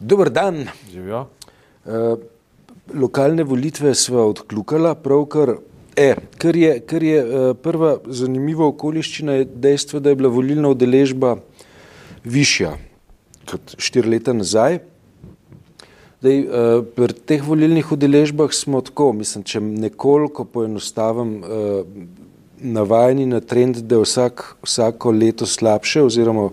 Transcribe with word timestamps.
Dober 0.00 0.30
dan. 0.30 0.66
Živijo. 0.92 1.26
Uh, 1.84 2.18
lokalne 2.94 3.44
volitve 3.44 3.94
smo 3.94 4.18
odkljukali, 4.18 4.94
pravkar. 5.02 5.54
E, 5.96 6.14
kar 6.38 6.56
je, 6.56 6.80
kar 6.80 7.02
je 7.02 7.24
uh, 7.24 7.56
prva 7.62 7.96
zanimiva 8.06 8.66
okoliščina, 8.66 9.40
je 9.40 9.48
dejstvo, 9.54 10.00
da 10.00 10.12
je 10.12 10.20
bila 10.20 10.30
volilna 10.30 10.70
udeležba 10.70 11.36
višja 12.24 12.76
kot 13.50 13.74
štiri 13.78 14.14
leta 14.14 14.32
nazaj. 14.32 14.78
Dej, 16.22 16.44
uh, 16.46 16.84
pri 16.94 17.18
teh 17.26 17.42
volilnih 17.42 17.92
udeležbah 17.92 18.54
smo 18.54 18.80
tako, 18.86 19.10
mislim, 19.18 19.42
če 19.42 19.60
nekoliko 19.60 20.44
poenostavim, 20.44 21.40
navajeni 22.60 23.26
na 23.26 23.40
trend, 23.40 23.76
da 23.76 23.98
je 23.98 24.02
vsak, 24.02 24.44
vsako 24.62 25.10
leto 25.10 25.46
slabše, 25.46 26.02
oziroma 26.02 26.48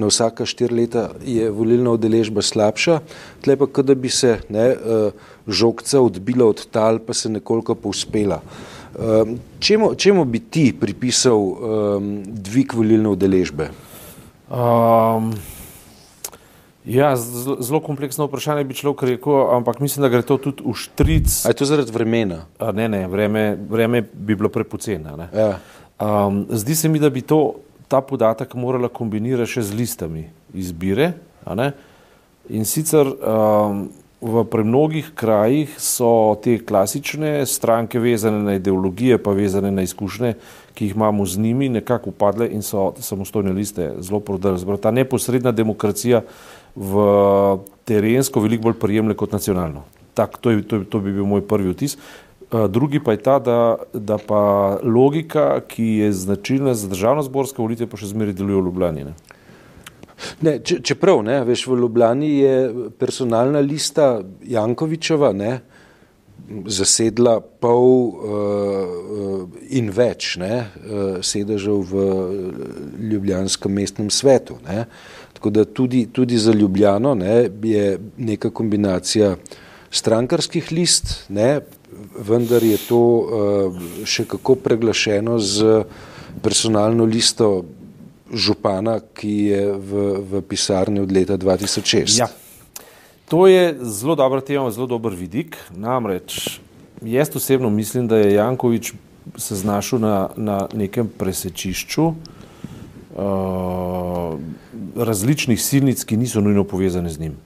na 0.00 0.08
vsaka 0.08 0.46
štiri 0.48 0.80
leta 0.82 1.10
je 1.24 1.50
volilna 1.52 1.92
udeležba 1.94 2.42
slabša, 2.42 3.00
tle 3.44 3.56
pa, 3.60 3.68
da 3.82 3.94
bi 3.94 4.08
se 4.08 4.38
ne, 4.48 4.66
uh, 4.72 5.12
žogca 5.46 6.00
odbila 6.00 6.48
od 6.50 6.64
tal, 6.72 6.98
pa 7.04 7.14
se 7.14 7.28
nekoliko 7.28 7.76
povspela. 7.76 8.40
Um, 8.90 9.36
čemu, 9.60 9.94
čemu 9.94 10.24
bi 10.24 10.40
ti 10.40 10.72
pripisal 10.72 11.38
um, 11.38 12.10
dvig 12.26 12.74
volilne 12.74 13.12
udeležbe? 13.14 13.70
Um, 14.50 15.32
Ja, 16.84 17.12
zelo 17.60 17.80
kompleksno 17.84 18.24
vprašanje 18.24 18.64
bi 18.64 18.74
človek 18.74 19.02
rekel, 19.02 19.34
ampak 19.52 19.82
mislim, 19.84 20.02
da 20.02 20.08
gre 20.08 20.22
to 20.24 20.38
tudi 20.40 20.64
v 20.64 20.72
štric. 20.74 21.28
A 21.44 21.52
je 21.52 21.58
to 21.60 21.68
zaradi 21.68 21.92
vremena? 21.92 22.46
A, 22.58 22.72
ne, 22.72 22.88
ne, 22.88 23.04
vreme, 23.08 23.58
vreme 23.68 24.00
bi 24.02 24.34
bilo 24.34 24.48
prepoceno. 24.48 25.28
Ja. 25.28 25.58
Um, 26.00 26.46
zdi 26.48 26.74
se 26.74 26.88
mi, 26.88 26.98
da 26.98 27.10
bi 27.10 27.20
to, 27.20 27.60
ta 27.90 28.00
podatek 28.00 28.54
morala 28.54 28.88
kombinirati 28.88 29.58
še 29.58 29.66
z 29.66 29.74
listami 29.74 30.28
izbire. 30.54 31.12
In 32.50 32.66
sicer 32.66 33.08
um, 33.10 33.88
v 34.20 34.44
premnogih 34.52 35.10
krajih 35.16 35.72
so 35.80 36.36
te 36.44 36.58
klasične 36.60 37.40
stranke 37.48 37.98
vezane 37.98 38.42
na 38.44 38.54
ideologije, 38.60 39.18
pa 39.18 39.32
vezane 39.34 39.72
na 39.74 39.82
izkušnje, 39.82 40.34
ki 40.74 40.86
jih 40.86 40.94
imamo 40.94 41.26
z 41.26 41.40
njimi, 41.40 41.68
nekako 41.68 42.12
upadle 42.12 42.50
in 42.52 42.62
so 42.62 42.92
samostojne 43.00 43.52
liste 43.56 43.90
zelo 43.98 44.20
prodrle. 44.20 44.76
Ta 44.76 44.92
neposredna 44.94 45.52
demokracija 45.52 46.22
v 46.76 47.06
terensko 47.88 48.44
veliko 48.44 48.68
bolj 48.68 48.78
prijemne 48.78 49.16
kot 49.16 49.32
nacionalno. 49.32 49.82
Tak, 50.14 50.38
to, 50.38 50.50
je, 50.50 50.62
to, 50.62 50.82
je, 50.82 50.84
to 50.84 51.00
bi 51.00 51.14
bil 51.16 51.24
moj 51.26 51.42
prvi 51.48 51.72
vtis. 51.72 51.96
Drugi 52.50 52.98
pa 53.00 53.12
je 53.12 53.22
ta, 53.22 53.38
da, 53.38 53.76
da 53.94 54.18
pa 54.18 54.78
logika, 54.82 55.60
ki 55.68 55.84
je 55.84 56.12
značilna 56.12 56.74
za 56.74 56.88
državno-zborske 56.90 57.62
volitve, 57.62 57.86
pa 57.86 58.00
še 58.00 58.10
zmeraj 58.10 58.34
deluje 58.40 58.58
v 58.58 58.64
Ljubljani. 58.66 59.04
Ne? 59.06 59.14
Ne, 60.42 60.56
če, 60.58 60.80
čeprav, 60.84 61.22
ne, 61.24 61.40
veš, 61.46 61.68
v 61.70 61.78
Ljubljani 61.84 62.30
je 62.40 62.56
personalna 62.98 63.62
lista 63.62 64.18
Jankovičeva 64.42 65.30
ne, 65.36 65.52
zasedla 66.66 67.36
pol 67.62 67.90
uh, 68.10 69.42
in 69.70 69.92
več 69.94 70.34
ne, 70.42 70.54
uh, 70.58 71.20
sedežev 71.22 71.84
v 71.92 72.04
Ljubljanskem 73.12 73.76
mestnem 73.78 74.10
svetu. 74.10 74.58
Ne. 74.66 74.88
Tako 75.36 75.52
da 75.54 75.64
tudi, 75.64 76.08
tudi 76.12 76.40
za 76.40 76.52
Ljubljano 76.56 77.14
ne, 77.14 77.44
je 77.62 77.98
neka 78.18 78.50
kombinacija 78.50 79.36
strankarskih 79.90 80.72
list, 80.74 81.14
ne, 81.30 81.60
vendar 82.18 82.62
je 82.62 82.78
to 82.88 83.00
uh, 83.00 83.82
še 84.04 84.24
kako 84.24 84.54
preglašeno 84.54 85.38
z 85.38 85.84
personalno 86.42 87.04
listo 87.04 87.64
župana, 88.30 89.00
ki 89.14 89.34
je 89.50 89.62
v, 89.74 90.06
v 90.22 90.42
pisarni 90.46 91.02
od 91.02 91.12
leta 91.12 91.38
2006. 91.38 92.18
Ja. 92.20 92.30
To 93.30 93.46
je 93.46 93.74
zelo 93.82 94.14
dobra 94.18 94.40
tema, 94.40 94.70
zelo 94.70 94.86
dober 94.90 95.14
vidik. 95.14 95.58
Namreč 95.74 96.60
jaz 97.02 97.36
osebno 97.36 97.70
mislim, 97.70 98.08
da 98.08 98.16
je 98.16 98.34
Jankovič 98.34 98.92
se 99.36 99.56
znašel 99.56 99.98
na, 99.98 100.28
na 100.36 100.68
nekem 100.74 101.10
presečišču. 101.18 102.14
Uh, 103.10 104.38
različnih 104.96 105.62
silnic, 105.62 106.04
ki 106.04 106.16
niso 106.16 106.40
nujno 106.40 106.64
povezane 106.64 107.10
z 107.10 107.20
njim. 107.20 107.36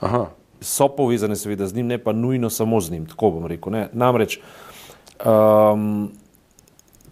Aha. 0.00 0.26
So 0.62 0.88
povezane, 0.88 1.36
seveda, 1.36 1.66
z 1.66 1.74
njim, 1.74 1.86
ne 1.86 1.98
pa 1.98 2.12
nujno 2.12 2.50
samo 2.50 2.80
z 2.80 2.90
njim. 2.90 3.06
Tako 3.06 3.30
bom 3.30 3.46
rekel. 3.46 3.72
Ne. 3.72 3.88
Namreč 3.92 4.38
um, 5.24 6.10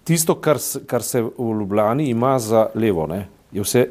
tisto, 0.04 0.34
kar, 0.34 0.58
kar 0.86 1.02
se 1.02 1.22
v 1.22 1.52
Ljubljani 1.60 2.08
ima 2.10 2.38
za 2.38 2.66
levo, 2.74 3.06
ne, 3.06 3.26
je 3.52 3.62
vse 3.62 3.86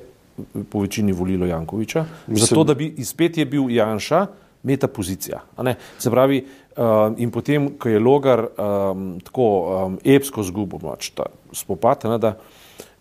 po 0.72 0.81
večini 0.81 1.12
volilo 1.12 1.46
Jankoviča. 1.46 2.06
Mislim... 2.28 2.48
Zato, 2.48 2.64
da 2.64 2.74
bi 2.74 2.94
izpet 2.98 3.38
je 3.38 3.46
bil 3.46 3.69
Janša, 3.69 4.25
meta 4.64 4.88
pozicija. 4.88 5.42
Se 6.00 6.12
pravi, 6.12 6.46
um, 6.78 7.16
in 7.18 7.31
potem, 7.31 7.69
ko 7.80 7.90
je 7.90 8.00
Logar 8.00 8.46
um, 8.48 9.19
tako 9.24 9.48
um, 9.86 10.00
epsko 10.03 10.44
zgubo, 10.44 10.80
pač 10.80 11.12
ta 11.16 11.28
spopad, 11.52 12.08
ne, 12.12 12.18
da 12.19 12.34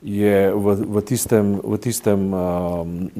je 0.02 0.54
v, 0.54 0.66
v 0.86 0.96
tistem, 1.02 1.58
v 1.58 1.74
tistem 1.82 2.30
um, 2.30 3.10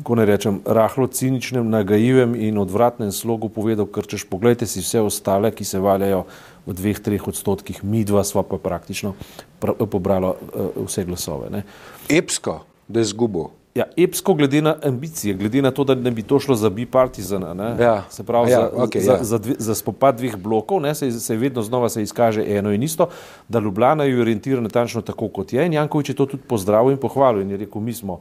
kako 0.00 0.12
ne 0.20 0.24
rečem, 0.28 0.54
rahlo 0.68 1.08
ciničnem, 1.08 1.64
nagajivem 1.64 2.36
in 2.36 2.60
odvratnem 2.60 3.08
slogu 3.08 3.48
povedal, 3.48 3.88
ker 3.88 4.04
češ 4.04 4.28
pogledajte 4.28 4.68
si 4.68 4.84
vse 4.84 5.00
ostale, 5.00 5.48
ki 5.48 5.64
se 5.64 5.80
valjajo 5.80 6.28
v 6.68 6.76
dveh, 6.76 7.00
treh 7.00 7.24
odstotkih, 7.24 7.80
mi 7.80 8.04
dva 8.04 8.20
sva 8.20 8.44
pa 8.44 8.60
praktično 8.60 9.16
pr 9.60 9.76
pobrala 9.88 10.36
uh, 10.36 10.84
vse 10.84 11.08
glasove. 11.08 11.48
Ne. 11.48 11.64
Epsko, 12.08 12.68
da 12.84 13.00
je 13.00 13.12
zgubo. 13.16 13.59
Ja, 13.74 13.84
epsko 13.96 14.34
glede 14.34 14.62
na 14.62 14.74
ambicije, 14.82 15.34
glede 15.34 15.62
na 15.62 15.70
to, 15.70 15.84
da 15.84 15.94
ne 15.94 16.10
bi 16.10 16.22
to 16.22 16.40
šlo 16.40 16.54
za 16.54 16.70
bipartizana, 16.70 17.76
ja. 17.80 18.04
se 18.10 18.22
pravi 18.22 18.50
ja, 18.50 18.60
za, 18.60 18.70
okay, 18.76 19.00
za, 19.00 19.12
ja. 19.12 19.24
za, 19.24 19.38
dve, 19.38 19.54
za 19.58 19.74
spopad 19.74 20.16
dveh 20.18 20.36
blokov, 20.36 20.80
ne, 20.80 20.94
se, 20.94 21.10
se 21.12 21.36
vedno 21.36 21.62
znova 21.62 21.88
se 21.88 22.02
izkaže 22.02 22.44
eno 22.56 22.72
in 22.72 22.82
isto, 22.82 23.08
da 23.48 23.58
Ljubljana 23.58 24.04
je 24.04 24.20
orientirana 24.20 24.62
natančno 24.62 25.02
tako, 25.02 25.28
kot 25.28 25.52
je 25.52 25.66
in 25.66 25.72
Jankovič 25.72 26.08
je 26.08 26.14
to 26.14 26.26
tudi 26.26 26.42
pozdravil 26.42 26.92
in 26.92 26.98
pohvalil 26.98 27.42
in 27.42 27.50
je 27.50 27.56
rekel, 27.56 27.80
mi 27.80 27.94
smo, 27.94 28.20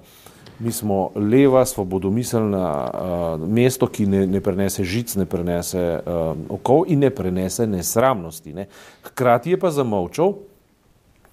mi 0.60 0.72
smo 0.72 1.10
leva, 1.16 1.66
svobodomiselna 1.66 2.92
uh, 2.94 3.50
mesto, 3.50 3.88
ki 3.88 4.06
ne, 4.06 4.28
ne 4.28 4.42
prenese 4.42 4.84
žic, 4.84 5.16
ne 5.16 5.26
prenese 5.26 5.82
uh, 6.06 6.38
okov 6.50 6.86
in 6.88 7.00
ne 7.00 7.10
prenese 7.10 7.68
nesramnosti. 7.68 8.54
Ne. 8.54 8.68
Hkrati 9.04 9.52
je 9.52 9.60
pa 9.60 9.72
zamovčal 9.72 10.34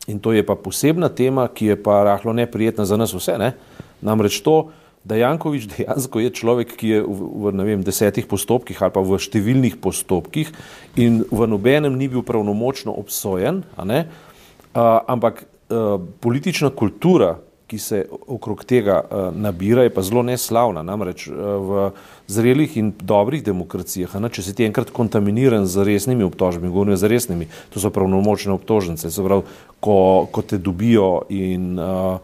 in 0.06 0.18
to 0.18 0.32
je 0.32 0.46
pa 0.46 0.54
posebna 0.54 1.08
tema, 1.08 1.48
ki 1.48 1.66
je 1.66 1.82
pa 1.82 2.04
rahlo 2.04 2.32
neprijetna 2.32 2.84
za 2.84 2.96
nas 2.96 3.12
vse, 3.14 3.38
ne, 3.38 3.48
uh, 3.48 3.85
Namreč 4.04 4.40
to, 4.44 4.70
da 5.06 5.16
Jankovič 5.16 5.68
dejansko 5.70 6.20
je 6.20 6.30
človek, 6.34 6.74
ki 6.74 6.88
je 6.88 7.00
v, 7.06 7.30
v 7.46 7.54
vem, 7.62 7.82
desetih 7.86 8.26
postopkih 8.26 8.78
ali 8.82 8.94
pa 8.94 9.02
v 9.06 9.18
številnih 9.22 9.78
postopkih 9.78 10.50
in 10.98 11.22
v 11.30 11.46
nobenem 11.46 11.94
ni 11.94 12.10
bil 12.10 12.26
pravnomočno 12.26 12.90
obsojen, 12.90 13.62
a, 13.78 14.86
ampak 15.06 15.46
a, 15.46 15.98
politična 16.20 16.74
kultura, 16.74 17.36
ki 17.66 17.78
se 17.82 18.04
okrog 18.10 18.62
tega 18.66 18.98
a, 18.98 19.22
nabira, 19.34 19.86
je 19.86 19.94
pa 19.94 20.02
zelo 20.06 20.22
neslavna. 20.26 20.82
Namreč 20.86 21.26
a, 21.30 21.54
v 21.62 21.86
zrelih 22.30 22.74
in 22.78 22.90
dobrih 22.98 23.46
demokracijah, 23.46 24.10
a, 24.10 24.30
če 24.30 24.42
si 24.42 24.54
ti 24.58 24.66
enkrat 24.66 24.90
kontaminiran 24.94 25.70
z 25.70 25.86
resnimi 25.86 26.26
obtožbami, 26.26 26.72
govorim 26.72 26.98
z 26.98 27.10
resnimi, 27.10 27.46
to 27.70 27.78
so 27.78 27.94
pravnomočne 27.94 28.54
obtožnice, 28.58 29.10
se 29.10 29.22
pravi, 29.22 29.46
ko, 29.78 30.26
ko 30.34 30.42
te 30.42 30.58
dobijo 30.58 31.28
in 31.30 31.78
a, 31.78 32.18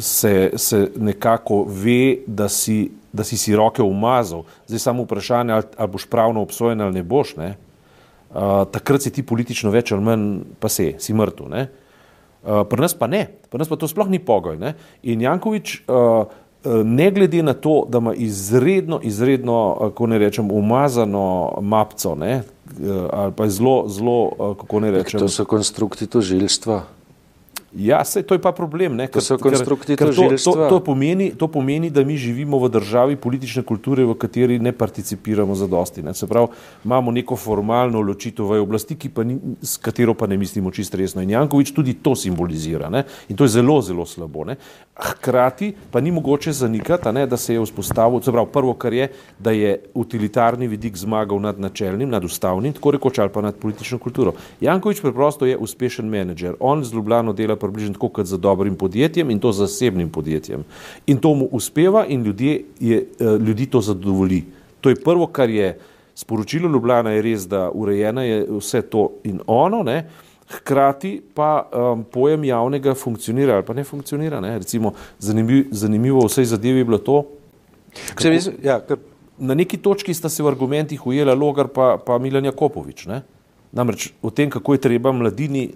se, 0.00 0.50
se 0.56 0.90
nekako 0.96 1.64
ve, 1.68 2.18
da 2.26 2.48
si, 2.48 2.90
da 3.12 3.24
si 3.24 3.36
si 3.36 3.56
roke 3.56 3.82
umazal. 3.82 4.44
Zdaj 4.66 4.78
samo 4.78 5.02
vprašanje, 5.02 5.52
ali, 5.52 5.64
ali 5.76 5.90
boš 5.90 6.06
pravno 6.06 6.42
obsojen 6.42 6.80
ali 6.80 6.94
ne 6.94 7.02
boš. 7.02 7.36
Ne? 7.36 7.54
Uh, 8.30 8.66
takrat 8.70 9.02
si 9.02 9.10
ti 9.10 9.22
politično 9.22 9.70
več 9.70 9.92
ali 9.92 10.04
manj 10.04 10.40
pa 10.60 10.68
se, 10.68 10.92
si 10.98 11.14
mrtev. 11.14 11.46
Uh, 11.46 12.62
pri 12.68 12.82
nas 12.82 12.94
pa 12.94 13.06
ne, 13.06 13.26
pri 13.50 13.58
nas 13.58 13.68
pa 13.68 13.76
to 13.76 13.88
sploh 13.88 14.10
ni 14.10 14.18
pogoj. 14.18 14.58
Ne? 14.58 14.74
In 15.02 15.22
Jankovič, 15.22 15.80
uh, 15.88 16.26
ne 16.84 17.10
glede 17.10 17.42
na 17.42 17.54
to, 17.54 17.84
da 17.88 17.98
ima 17.98 18.14
izredno, 18.14 18.98
izredno, 19.02 19.76
kako 19.80 20.06
ne 20.06 20.18
rečem, 20.18 20.50
umazano 20.50 21.58
mapco, 21.62 22.14
ne? 22.14 22.42
ali 23.12 23.32
pa 23.32 23.44
je 23.44 23.50
zelo, 23.50 23.88
zelo, 23.88 24.30
kako 24.60 24.80
ne 24.80 24.90
rečem. 24.90 25.20
To 25.20 25.28
so 25.28 25.44
konstrukti 25.46 26.06
tožilstva. 26.06 26.82
Ja, 27.76 28.04
se, 28.04 28.22
to 28.22 28.34
je 28.34 28.40
pa 28.40 28.52
problem. 28.56 28.96
Ne, 28.96 29.04
ker, 29.12 29.20
ker, 29.20 29.52
ker 29.96 30.12
to, 30.14 30.28
to, 30.40 30.52
to, 30.68 30.78
pomeni, 30.80 31.28
to 31.36 31.48
pomeni, 31.48 31.90
da 31.92 32.04
mi 32.04 32.16
živimo 32.16 32.56
v 32.58 32.70
državi 32.72 33.16
politične 33.20 33.62
kulture, 33.68 34.04
v 34.08 34.14
kateri 34.16 34.56
ne 34.58 34.72
participiramo 34.72 35.54
za 35.54 35.68
dosti. 35.68 36.02
Ne. 36.02 36.14
Se 36.16 36.26
pravi, 36.26 36.48
imamo 36.84 37.12
neko 37.12 37.36
formalno 37.36 38.00
ločitev 38.00 38.48
v 38.48 38.60
oblasti, 38.64 38.96
ni, 39.24 39.36
s 39.60 39.76
katero 39.76 40.14
pa 40.14 40.26
ne 40.26 40.38
mislimo 40.40 40.70
čisto 40.70 40.96
resno. 40.96 41.20
In 41.22 41.34
Jankovič 41.36 41.74
tudi 41.76 41.98
to 42.00 42.14
simbolizira. 42.16 42.88
Ne. 42.88 43.04
In 43.28 43.36
to 43.36 43.44
je 43.44 43.58
zelo, 43.58 43.82
zelo 43.82 44.06
slabo. 44.08 44.46
Ne. 44.48 44.56
Hkrati 44.96 45.74
pa 45.92 46.00
ni 46.00 46.10
mogoče 46.10 46.52
zanikati, 46.52 47.12
ne, 47.12 47.26
da 47.26 47.36
se 47.36 47.54
je 47.54 47.60
vzpostavil, 47.60 48.22
se 48.24 48.32
pravi, 48.32 48.48
prvo, 48.52 48.72
kar 48.74 48.92
je, 48.96 49.10
da 49.38 49.52
je 49.52 49.76
utilitarni 49.94 50.68
vidik 50.68 50.96
zmagal 50.96 51.40
nad 51.40 51.60
načelnim, 51.60 52.08
nad 52.08 52.24
ustavnim, 52.24 52.72
tako 52.72 52.96
rekoč 52.96 53.18
ali 53.18 53.32
pa 53.32 53.44
nad 53.44 53.60
politično 53.60 53.98
kulturo. 53.98 54.32
Jankovič 54.60 55.04
preprosto 55.04 55.46
je 55.46 55.56
uspešen 55.60 56.08
menedžer. 56.08 56.56
On 56.60 56.84
z 56.84 56.94
Ljubljano 56.94 57.36
dela 57.36 57.56
približno 57.72 57.94
tako 57.94 58.08
kot 58.08 58.26
za 58.26 58.36
dobrim 58.36 58.76
podjetjem 58.76 59.30
in 59.30 59.40
to 59.40 59.52
zasebnim 59.52 60.10
podjetjem. 60.10 60.64
In 61.06 61.18
to 61.18 61.34
mu 61.34 61.48
uspeva 61.52 62.06
in 62.06 62.22
ljudje 62.22 62.62
je, 62.80 62.98
eh, 63.20 63.24
ljudi 63.38 63.66
to 63.66 63.80
zadovolji. 63.80 64.44
To 64.80 64.88
je 64.90 64.96
prvo, 64.96 65.26
kar 65.26 65.50
je 65.50 65.78
sporočilo 66.14 66.68
Ljubljana, 66.68 67.10
je 67.10 67.22
res, 67.22 67.48
da 67.48 67.70
urejena 67.70 68.22
je 68.22 68.46
vse 68.50 68.82
to 68.82 69.10
in 69.24 69.40
ono, 69.46 69.82
ne? 69.82 70.06
hkrati 70.46 71.22
pa 71.34 71.68
um, 71.74 72.04
pojem 72.04 72.44
javnega 72.44 72.94
funkcionira 72.94 73.54
ali 73.54 73.64
pa 73.66 73.74
ne 73.74 73.84
funkcionira. 73.84 74.40
Ne? 74.40 74.58
Recimo, 74.58 74.92
zanimiv, 75.18 75.64
zanimivo 75.70 76.22
vsej 76.26 76.44
zadevi 76.44 76.78
je 76.78 76.84
bilo 76.84 76.98
to, 76.98 77.24
Kako, 78.14 78.28
ja, 78.62 78.80
kar, 78.80 78.98
na 79.38 79.54
neki 79.54 79.76
točki 79.76 80.14
sta 80.14 80.28
se 80.28 80.42
v 80.42 80.48
argumentih 80.48 81.06
ujela 81.06 81.34
Logar 81.34 81.68
pa, 81.68 81.96
pa 82.06 82.18
Milan 82.18 82.44
Jakopovič. 82.44 83.06
Ne? 83.06 83.22
Namreč 83.76 84.08
o 84.22 84.30
tem, 84.30 84.50
kako 84.50 84.74
je 84.74 84.80
treba 84.80 85.12
mladini 85.12 85.68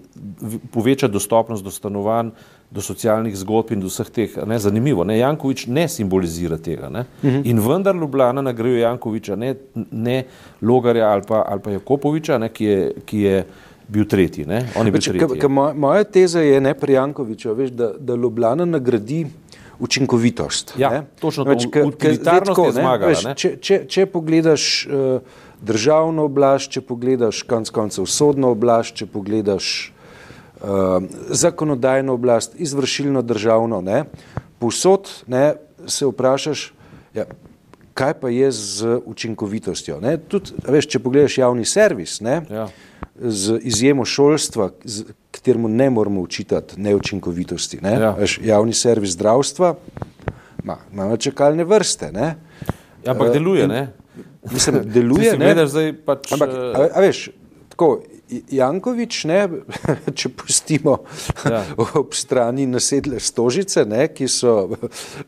povečati 0.73 1.13
dostopnost 1.13 1.63
do 1.63 1.71
stanovanj, 1.71 2.31
do 2.71 2.81
socialnih 2.81 3.35
zgodb 3.37 3.73
in 3.75 3.83
do 3.83 3.89
vseh 3.91 4.09
teh. 4.09 4.37
Ne, 4.47 4.57
zanimivo, 4.59 5.03
ne, 5.03 5.19
Jankovič 5.19 5.67
ne 5.67 5.87
simbolizira 5.91 6.57
tega. 6.57 6.89
Ne? 6.89 7.05
Uh 7.21 7.29
-huh. 7.29 7.41
In 7.45 7.59
vendar 7.59 7.95
Ljubljana 7.95 8.41
nagrajuje 8.41 8.81
Jankoviča, 8.81 9.35
ne, 9.35 9.55
ne 9.91 10.23
Logarja 10.61 11.09
ali 11.09 11.21
pa, 11.27 11.43
ali 11.47 11.61
pa 11.61 11.71
Jakopoviča, 11.71 12.37
ne, 12.37 12.49
ki, 12.49 12.65
je, 12.65 12.91
ki 13.05 13.19
je 13.19 13.45
bil 13.87 14.07
tretji. 14.07 14.45
Ne? 14.45 14.65
On 14.75 14.85
je 14.85 14.91
bil 14.91 15.01
Ka, 15.01 15.11
tretji. 15.11 15.39
ka, 15.39 15.47
moja, 15.47 15.73
moja 15.73 16.03
teza 16.03 16.39
je 16.39 16.61
ne 16.61 16.73
pri 16.73 16.93
Jankoviču, 16.93 17.53
veš, 17.53 17.69
da, 17.69 17.91
da 17.99 18.15
Ljubljana 18.15 18.65
nagradi 18.65 19.25
učinkovitost. 19.79 20.73
Ja, 20.77 20.89
ne. 20.89 21.03
točno 21.19 21.43
to. 21.43 21.49
Več, 21.49 21.67
ka, 21.71 21.83
ka, 21.97 22.13
zdaj 22.13 22.43
tako, 22.45 22.65
je 22.65 22.73
ne, 22.73 22.81
zmagala, 22.81 23.09
veš, 23.09 23.23
ne. 23.23 23.35
Če, 23.35 23.55
če, 23.61 23.79
če 23.89 24.05
pogledaš 24.05 24.87
uh, 24.87 25.39
državno 25.61 26.23
oblast, 26.23 26.69
če 26.69 26.81
pogledaš 26.81 27.43
konc 27.43 27.69
koncev 27.69 28.05
sodno 28.05 28.49
oblast, 28.49 28.93
če 28.93 29.05
pogledaš 29.07 29.93
uh, 30.55 30.69
zakonodajno 31.29 32.13
oblast, 32.13 32.55
izvršilno 32.57 33.21
državno, 33.21 33.81
ne, 33.81 34.03
povsod 34.59 35.09
ne, 35.27 35.53
se 35.87 36.05
vprašaš, 36.05 36.73
ja, 37.13 37.25
kaj 37.93 38.13
pa 38.15 38.29
je 38.29 38.51
z 38.51 38.99
učinkovitostjo. 39.05 39.99
Ne. 39.99 40.17
Tudi, 40.19 40.51
veš, 40.65 40.87
če 40.87 40.99
pogledaš 40.99 41.37
javni 41.37 41.65
servis, 41.65 42.21
ne, 42.21 42.41
Ja. 42.49 42.67
z 43.17 43.59
izjemo 43.61 44.05
šolstva, 44.05 44.69
z- 44.83 45.03
kateremu 45.31 45.67
ne 45.67 45.89
moramo 45.89 46.21
učitati 46.21 46.81
neučinkovitosti. 46.81 47.79
Ne? 47.81 47.91
Ja. 47.93 48.11
Veš, 48.11 48.39
javni 48.43 48.73
servis 48.73 49.09
zdravstva 49.11 49.75
ima, 50.63 50.77
ima 50.93 51.17
čakalne 51.17 51.63
vrste. 51.63 52.11
Ne? 52.11 52.35
Ja, 53.03 53.11
ampak 53.11 53.27
Eh, 53.27 53.33
deluje, 53.33 53.63
in- 53.63 53.69
ne? 53.69 53.93
Mislim, 54.51 54.81
deluje. 54.95 55.31
si 55.31 55.37
ne? 55.37 55.45
gledaš 55.45 55.69
zdaj 55.69 55.93
pač, 56.05 56.31
Ampak, 56.33 56.49
eh, 56.49 56.79
a, 56.79 56.87
a 56.97 57.03
veš, 57.05 57.29
tako, 57.69 57.91
Jankovič, 58.51 59.25
ne, 59.27 59.41
če 60.19 60.29
pustimo 60.31 61.01
Ja. 61.43 61.65
ob 61.99 62.15
strani 62.15 62.63
nasedle 62.65 63.19
stožice, 63.19 63.83
ne, 63.85 64.07
ki 64.07 64.27
so 64.31 64.71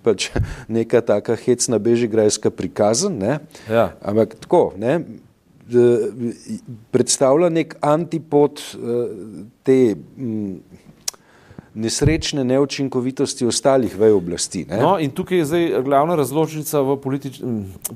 pač 0.04 0.30
neka 0.72 1.02
taka 1.04 1.36
hecna 1.36 1.80
bežigrajska 1.84 2.52
prikazan, 2.52 3.20
ne, 3.20 3.40
Ja. 3.70 3.92
ampak 4.02 4.36
tako, 4.40 4.72
ne, 4.80 5.02
predstavlja 6.92 7.50
nek 7.50 7.76
antipod 7.82 8.60
eh, 8.60 9.14
te 9.64 9.78
nesrečne 11.76 12.44
neučinkovitosti 12.44 13.46
ostalih 13.46 13.96
vej 13.98 14.12
oblasti. 14.14 14.66
Ne. 14.70 14.78
No, 14.82 14.98
in 15.00 15.12
tukaj 15.12 15.38
je 15.38 15.46
zdaj 15.46 15.66
glavna 15.84 16.16
razločnica 16.16 16.82
v, 16.82 16.98
politič, 17.02 17.40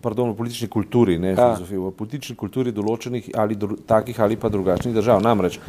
pardon, 0.02 0.32
v 0.34 0.38
politični 0.38 0.68
kulturi, 0.68 1.20
ne 1.22 1.36
filozofiji, 1.36 1.84
v 1.84 1.92
politični 1.98 2.36
kulturi 2.36 2.74
določenih 2.74 3.30
ali 3.38 3.56
dru, 3.56 3.78
takih 3.88 4.20
ali 4.20 4.40
pa 4.40 4.50
drugačnih 4.50 4.96
držav. 4.98 5.22
Namreč, 5.22 5.60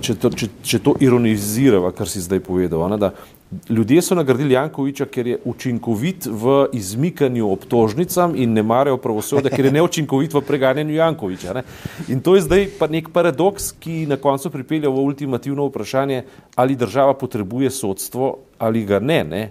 če 0.00 0.14
to, 0.18 0.30
če, 0.34 0.48
če 0.66 0.78
to 0.82 0.96
ironizirava, 1.00 1.92
kar 1.94 2.10
si 2.10 2.22
zdaj 2.22 2.40
povedal, 2.42 2.82
ne, 2.90 2.98
da 2.98 3.12
ljudje 3.70 4.02
so 4.02 4.16
nagradili 4.18 4.54
Jankoviča, 4.54 5.06
ker 5.06 5.26
je 5.26 5.38
učinkovit 5.44 6.26
v 6.26 6.56
izmikanju 6.72 7.50
obtožnicam 7.52 8.34
in 8.36 8.52
ne 8.56 8.62
marajo 8.62 8.96
pravosodja, 8.96 9.52
ker 9.52 9.68
je 9.68 9.74
neučinkovit 9.76 10.34
v 10.34 10.42
preganjanju 10.46 10.94
Jankoviča. 10.94 11.54
Ne. 11.54 11.62
In 12.08 12.20
to 12.20 12.34
je 12.36 12.46
zdaj 12.48 12.68
pa 12.78 12.88
nek 12.90 13.12
paradoks, 13.14 13.72
ki 13.78 14.06
na 14.10 14.16
koncu 14.16 14.50
pripelje 14.50 14.88
v 14.88 15.04
ultimativno 15.04 15.68
vprašanje, 15.68 16.22
ali 16.56 16.76
država 16.76 17.14
potrebuje 17.14 17.70
sodstvo 17.70 18.36
ali 18.58 18.84
ga 18.86 18.98
ne. 18.98 19.24
ne. 19.24 19.42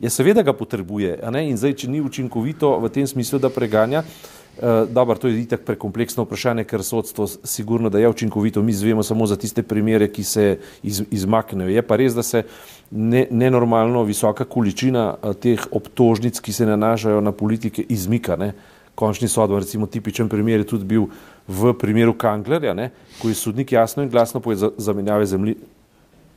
Ja, 0.00 0.10
seveda 0.10 0.42
ga 0.42 0.52
potrebuje, 0.52 1.20
in 1.22 1.56
zdaj, 1.56 1.76
če 1.78 1.88
ni 1.88 2.00
učinkovito 2.02 2.72
v 2.82 2.90
tem 2.90 3.06
smislu, 3.06 3.38
da 3.38 3.46
preganja, 3.46 4.02
uh, 4.02 4.90
dobro, 4.90 5.14
to 5.14 5.30
je 5.30 5.38
itak 5.38 5.62
prekompleksno 5.62 6.24
vprašanje, 6.26 6.64
ker 6.66 6.82
sodstvo 6.82 7.28
sigurno, 7.46 7.90
da 7.94 8.02
je 8.02 8.10
učinkovito, 8.10 8.62
mi 8.62 8.74
zvemo 8.74 9.06
samo 9.06 9.26
za 9.30 9.38
tiste 9.38 9.62
primere, 9.62 10.10
ki 10.10 10.24
se 10.26 10.58
iz, 10.82 11.04
izmaknejo. 11.14 11.70
Je 11.70 11.82
pa 11.86 11.96
res, 11.96 12.14
da 12.14 12.26
se 12.26 12.42
ne, 12.90 13.28
nenormalno 13.30 14.02
visoka 14.02 14.44
količina 14.44 15.14
uh, 15.14 15.30
teh 15.30 15.62
obtožnic, 15.70 16.42
ki 16.42 16.52
se 16.52 16.66
nanašajo 16.66 17.22
na 17.22 17.30
politike, 17.30 17.86
izmika. 17.86 18.34
Ne? 18.36 18.50
Končni 18.98 19.30
sodba, 19.30 19.62
recimo 19.62 19.86
tipičen 19.86 20.26
primer 20.28 20.58
je 20.62 20.70
tudi 20.74 20.90
bil 20.90 21.06
v 21.46 21.70
primeru 21.78 22.18
Kanglerja, 22.18 22.74
ne? 22.74 22.90
ko 23.22 23.30
je 23.30 23.38
sodnik 23.38 23.72
jasno 23.72 24.02
in 24.02 24.10
glasno 24.10 24.42
poje 24.42 24.58
za, 24.58 24.74
zamenjave 24.74 25.26
zemlji, 25.26 25.54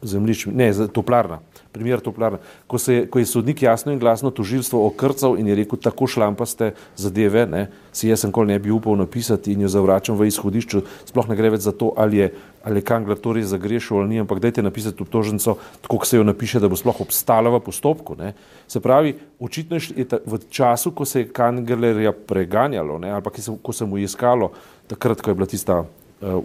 zemljišč, 0.02 0.46
ne, 0.54 0.74
za- 0.74 0.88
toplarna, 0.88 1.40
primer 1.78 2.02
toplarna, 2.04 2.42
ko, 2.68 2.80
se, 2.82 3.06
ko 3.12 3.22
je 3.22 3.30
sodnik 3.30 3.62
jasno 3.62 3.94
in 3.94 4.00
glasno 4.02 4.32
tožilstvo 4.32 4.82
okrcal 4.90 5.38
in 5.40 5.48
je 5.48 5.56
rekel, 5.62 5.80
tako 5.82 6.08
šlampaste 6.10 6.74
zadeve, 6.98 7.46
ne, 7.48 7.68
si 7.94 8.10
jaz 8.10 8.26
sem 8.26 8.34
kol 8.34 8.50
ne 8.50 8.60
bi 8.60 8.74
upal 8.74 8.98
napisati 9.00 9.54
in 9.54 9.66
jo 9.66 9.72
zavračam 9.72 10.18
v 10.18 10.28
izhodišču, 10.30 10.84
sploh 11.10 11.30
ne 11.30 11.38
gre 11.40 11.54
več 11.56 11.66
za 11.66 11.74
to, 11.74 11.94
ali 11.98 12.22
je, 12.22 12.30
ali 12.68 12.82
je 12.82 12.88
Kangler 12.88 13.20
to 13.22 13.34
res 13.38 13.50
zagrešil 13.54 14.02
ali 14.02 14.16
ni, 14.16 14.22
ampak 14.22 14.42
dajte 14.44 14.66
napisati 14.66 15.04
obtožnico, 15.04 15.58
tako 15.82 16.00
se 16.06 16.18
jo 16.18 16.26
napiše, 16.28 16.62
da 16.62 16.70
bo 16.70 16.78
sploh 16.80 17.02
obstala 17.06 17.54
v 17.54 17.62
postopku. 17.64 18.18
Ne. 18.20 18.34
Se 18.68 18.82
pravi, 18.84 19.16
očitno 19.40 19.80
je 19.80 20.06
ta, 20.06 20.20
v 20.26 20.42
času, 20.50 20.92
ko 20.92 21.06
se 21.06 21.24
je 21.24 21.30
Kanglerja 21.34 22.12
preganjalo, 22.12 23.00
ne, 23.00 23.12
ali 23.12 23.24
pa 23.24 23.32
se, 23.38 23.54
ko 23.62 23.74
se 23.74 23.86
mu 23.86 23.98
je 23.98 24.10
iskalo, 24.10 24.52
takrat, 24.88 25.22
ko 25.22 25.32
je 25.32 25.36
bila 25.36 25.48
tista 25.48 25.82
uh, 25.82 25.88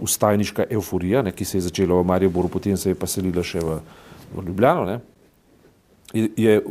ustajniška 0.01 0.65
euforija, 0.69 1.21
ne, 1.21 1.31
ki 1.31 1.45
se 1.45 1.57
je 1.57 1.67
začela 1.69 2.01
v 2.01 2.07
Mariboru, 2.07 2.49
potem 2.49 2.77
se 2.77 2.91
je 2.91 2.99
pa 2.99 3.07
selila 3.07 3.43
še 3.43 3.63
v, 3.63 3.79
v 4.33 4.47
Ljubljano. 4.47 4.85
Ne. 4.85 4.99
Je, 6.13 6.61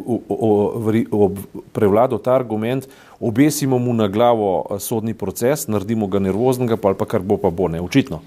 prevladal 1.74 2.18
ta 2.22 2.30
argument, 2.34 2.86
obesimo 3.18 3.78
mu 3.78 3.90
na 3.90 4.06
glavo 4.06 4.62
eh, 4.70 4.78
sodni 4.78 5.14
proces, 5.14 5.66
naredimo 5.66 6.06
ga 6.06 6.22
nervoznega, 6.22 6.78
pa 6.78 6.92
ali 6.92 6.98
pa 6.98 7.10
kar 7.10 7.26
bo, 7.26 7.36
pa 7.42 7.50
bo, 7.50 7.66
ne, 7.66 7.82
očitno. 7.82 8.22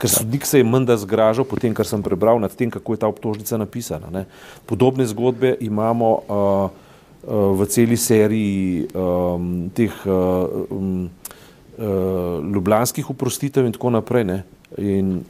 Ker 0.00 0.10
sodnik 0.10 0.46
se 0.48 0.58
je 0.58 0.64
menda 0.64 0.96
zgražal 0.96 1.44
po 1.44 1.60
tem, 1.60 1.74
kar 1.76 1.86
sem 1.86 2.02
prebral, 2.02 2.40
nad 2.40 2.54
tem, 2.56 2.72
kako 2.72 2.96
je 2.96 3.02
ta 3.04 3.08
obtožnica 3.12 3.60
napisana. 3.60 4.08
Ne. 4.10 4.24
Podobne 4.66 5.06
zgodbe 5.06 5.54
imamo 5.60 6.08
uh, 6.10 6.72
uh, 7.28 7.52
v 7.54 7.68
celi 7.70 7.96
seriji 7.96 8.88
um, 8.90 9.70
teh 9.70 9.92
uh, 10.08 10.66
um, 10.72 11.06
uh, 11.78 12.40
ljubljanskih 12.42 13.10
uprostitev 13.10 13.68
in 13.68 13.76
tako 13.76 13.94
naprej. 13.94 14.24
Ne. 14.26 14.42
In, 14.78 15.20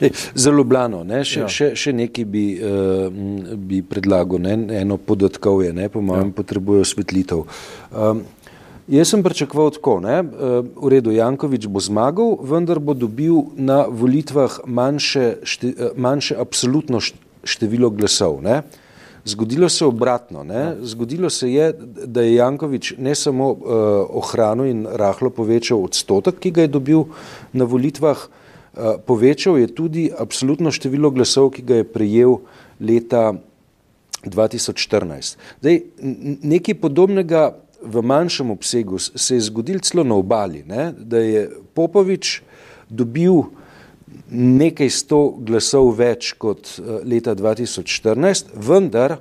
Ej, 0.00 0.10
Za 0.34 0.50
Ljubljano, 0.50 1.04
ne, 1.04 1.22
še, 1.24 1.40
Ja. 1.40 1.44
ja. 1.46 1.48
še, 1.48 1.66
še 1.78 1.92
nekaj 1.94 2.24
bi, 2.26 2.44
uh, 2.58 3.06
bi 3.54 3.82
predlagal, 3.86 4.42
ne, 4.42 4.56
eno 4.80 4.98
podatkovje, 4.98 5.70
ne, 5.72 5.86
po 5.88 6.02
mojem, 6.02 6.32
ja. 6.32 6.34
potrebujejo 6.34 6.86
osvetlitev. 6.86 7.44
Um, 7.94 8.24
jaz 8.90 9.12
sem 9.14 9.22
pričakoval 9.22 9.70
tako, 9.76 10.00
ne, 10.02 10.18
uh, 10.24 10.58
v 10.66 10.90
redu, 10.96 11.14
Jankovič 11.14 11.68
bo 11.70 11.78
zmagal, 11.78 12.40
vendar 12.42 12.82
bo 12.82 12.96
dobil 12.98 13.54
na 13.54 13.84
volitvah 13.86 14.58
manjše, 14.66 15.46
šte, 15.46 15.72
eh, 15.78 15.94
manjše 15.94 16.34
absolutno 16.34 16.98
št- 16.98 17.22
število 17.46 17.92
glasov. 17.94 18.42
Ne. 18.42 18.62
Zgodilo 19.28 19.68
se 19.68 19.84
je 19.84 19.88
obratno. 19.88 20.42
Ne? 20.42 20.80
Zgodilo 20.82 21.28
se 21.30 21.52
je, 21.52 21.70
da 22.06 22.22
je 22.24 22.34
Jankovič 22.34 22.94
ne 22.98 23.12
samo 23.14 23.50
uh, 23.52 23.58
ohranil 24.08 24.70
in 24.72 24.86
rahlo 24.88 25.28
povečal 25.30 25.84
odstotek, 25.84 26.38
ki 26.40 26.50
ga 26.50 26.64
je 26.64 26.72
dobil 26.72 27.04
na 27.52 27.68
volitvah, 27.68 28.16
uh, 28.16 28.47
povečal 29.06 29.58
je 29.58 29.68
tudi 29.74 30.08
absolutno 30.10 30.70
število 30.70 31.10
glasov, 31.10 31.52
ki 31.56 31.62
ga 31.62 31.80
je 31.80 31.86
prejel 31.88 32.38
leta 32.80 33.32
2014. 34.24 35.38
Zdaj, 35.60 35.80
nekaj 36.42 36.74
podobnega 36.78 37.58
v 37.82 38.02
manjšem 38.02 38.50
obsegu 38.50 38.98
se 38.98 39.34
je 39.34 39.40
zgodilo 39.40 39.80
celo 39.80 40.04
na 40.04 40.14
obali, 40.14 40.64
ne? 40.66 40.92
da 40.98 41.18
je 41.18 41.50
Popovič 41.74 42.42
dobil 42.88 43.42
nekaj 44.30 44.90
sto 44.90 45.20
glasov 45.38 45.92
več 45.98 46.32
kot 46.38 46.78
eh, 46.78 47.00
leta 47.04 47.34
2014, 47.34 48.54
vendar 48.54 49.18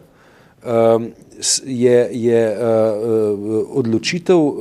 je, 1.65 2.09
je 2.11 2.57
uh, 2.57 3.67
odločitev 3.69 4.37
uh, 4.37 4.55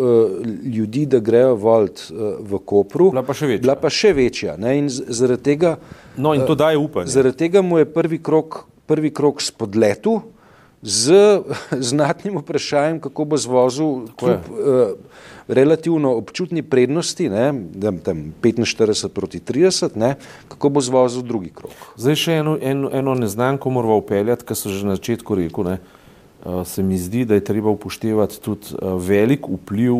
ljudi, 0.64 1.06
da 1.06 1.18
grejo 1.18 1.54
volt 1.54 2.10
uh, 2.10 2.36
v 2.40 2.60
Kopru, 2.64 3.10
Bila 3.10 3.22
pa 3.22 3.34
še 3.34 3.46
večja. 3.46 3.62
bila 3.62 3.76
pa 3.80 3.90
še 3.90 4.12
večja 4.12 4.56
ne? 4.60 4.76
in 4.78 4.88
zaradi 4.90 5.42
tega, 5.42 5.76
no, 6.16 6.34
in 6.34 6.46
to 6.46 6.54
daje 6.54 6.78
upanje. 6.78 7.10
zaradi 7.12 7.36
tega 7.46 7.62
mu 7.62 7.78
je 7.78 7.88
prvi 7.88 8.20
krok, 8.22 8.64
prvi 8.86 9.10
krok 9.10 9.42
spodletu 9.42 10.20
z 10.82 11.40
znatnim 11.90 12.38
vprašanjem, 12.38 13.00
kako 13.00 13.24
bo 13.24 13.36
zvozil 13.40 14.06
kljub 14.16 14.50
uh, 14.52 14.92
relativno 15.48 16.12
občutni 16.18 16.62
prednosti, 16.62 17.28
ne, 17.30 17.52
tam 18.04 18.34
45 18.42 19.08
proti 19.08 19.40
30, 19.40 19.96
ne, 19.96 20.16
kako 20.48 20.68
bo 20.68 20.80
zvozil 20.80 21.22
drugi 21.22 21.50
krok. 21.54 21.72
Zdaj 21.96 22.16
še 22.20 22.40
eno, 22.42 22.56
eno, 22.60 22.90
eno 22.92 23.14
neznanko 23.14 23.70
moramo 23.70 24.02
upeljati, 24.02 24.44
kar 24.44 24.58
so 24.58 24.68
že 24.68 24.86
na 24.86 24.98
začetku 24.98 25.38
rekel. 25.38 25.64
Ne. 25.64 25.78
Se 26.64 26.82
mi 26.82 26.98
zdi, 26.98 27.24
da 27.24 27.34
je 27.34 27.44
treba 27.44 27.70
upoštevati 27.70 28.40
tudi 28.40 28.76
velik 29.02 29.48
vpliv 29.48 29.94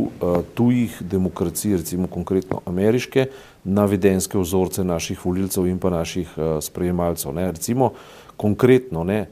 tujih 0.55 1.03
demokracij, 1.03 1.77
recimo 1.77 2.07
konkretno 2.07 2.61
ameriške, 2.67 3.27
na 3.65 3.85
vedenske 3.85 4.39
vzorce 4.39 4.85
naših 4.85 5.25
volilcev 5.27 5.67
in 5.67 5.79
pa 5.79 5.91
naših 5.91 6.31
sprejemalcev. 6.63 7.35
Ne. 7.35 7.51
Recimo 7.51 7.91
konkretno, 8.37 9.05
ne, 9.05 9.27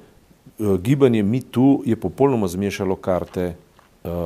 gibanje 0.59 1.23
MeToo 1.23 1.83
je 1.87 1.97
popolnoma 1.97 2.49
zmešalo 2.49 2.97
karte 2.97 3.55
Eh, 3.55 3.64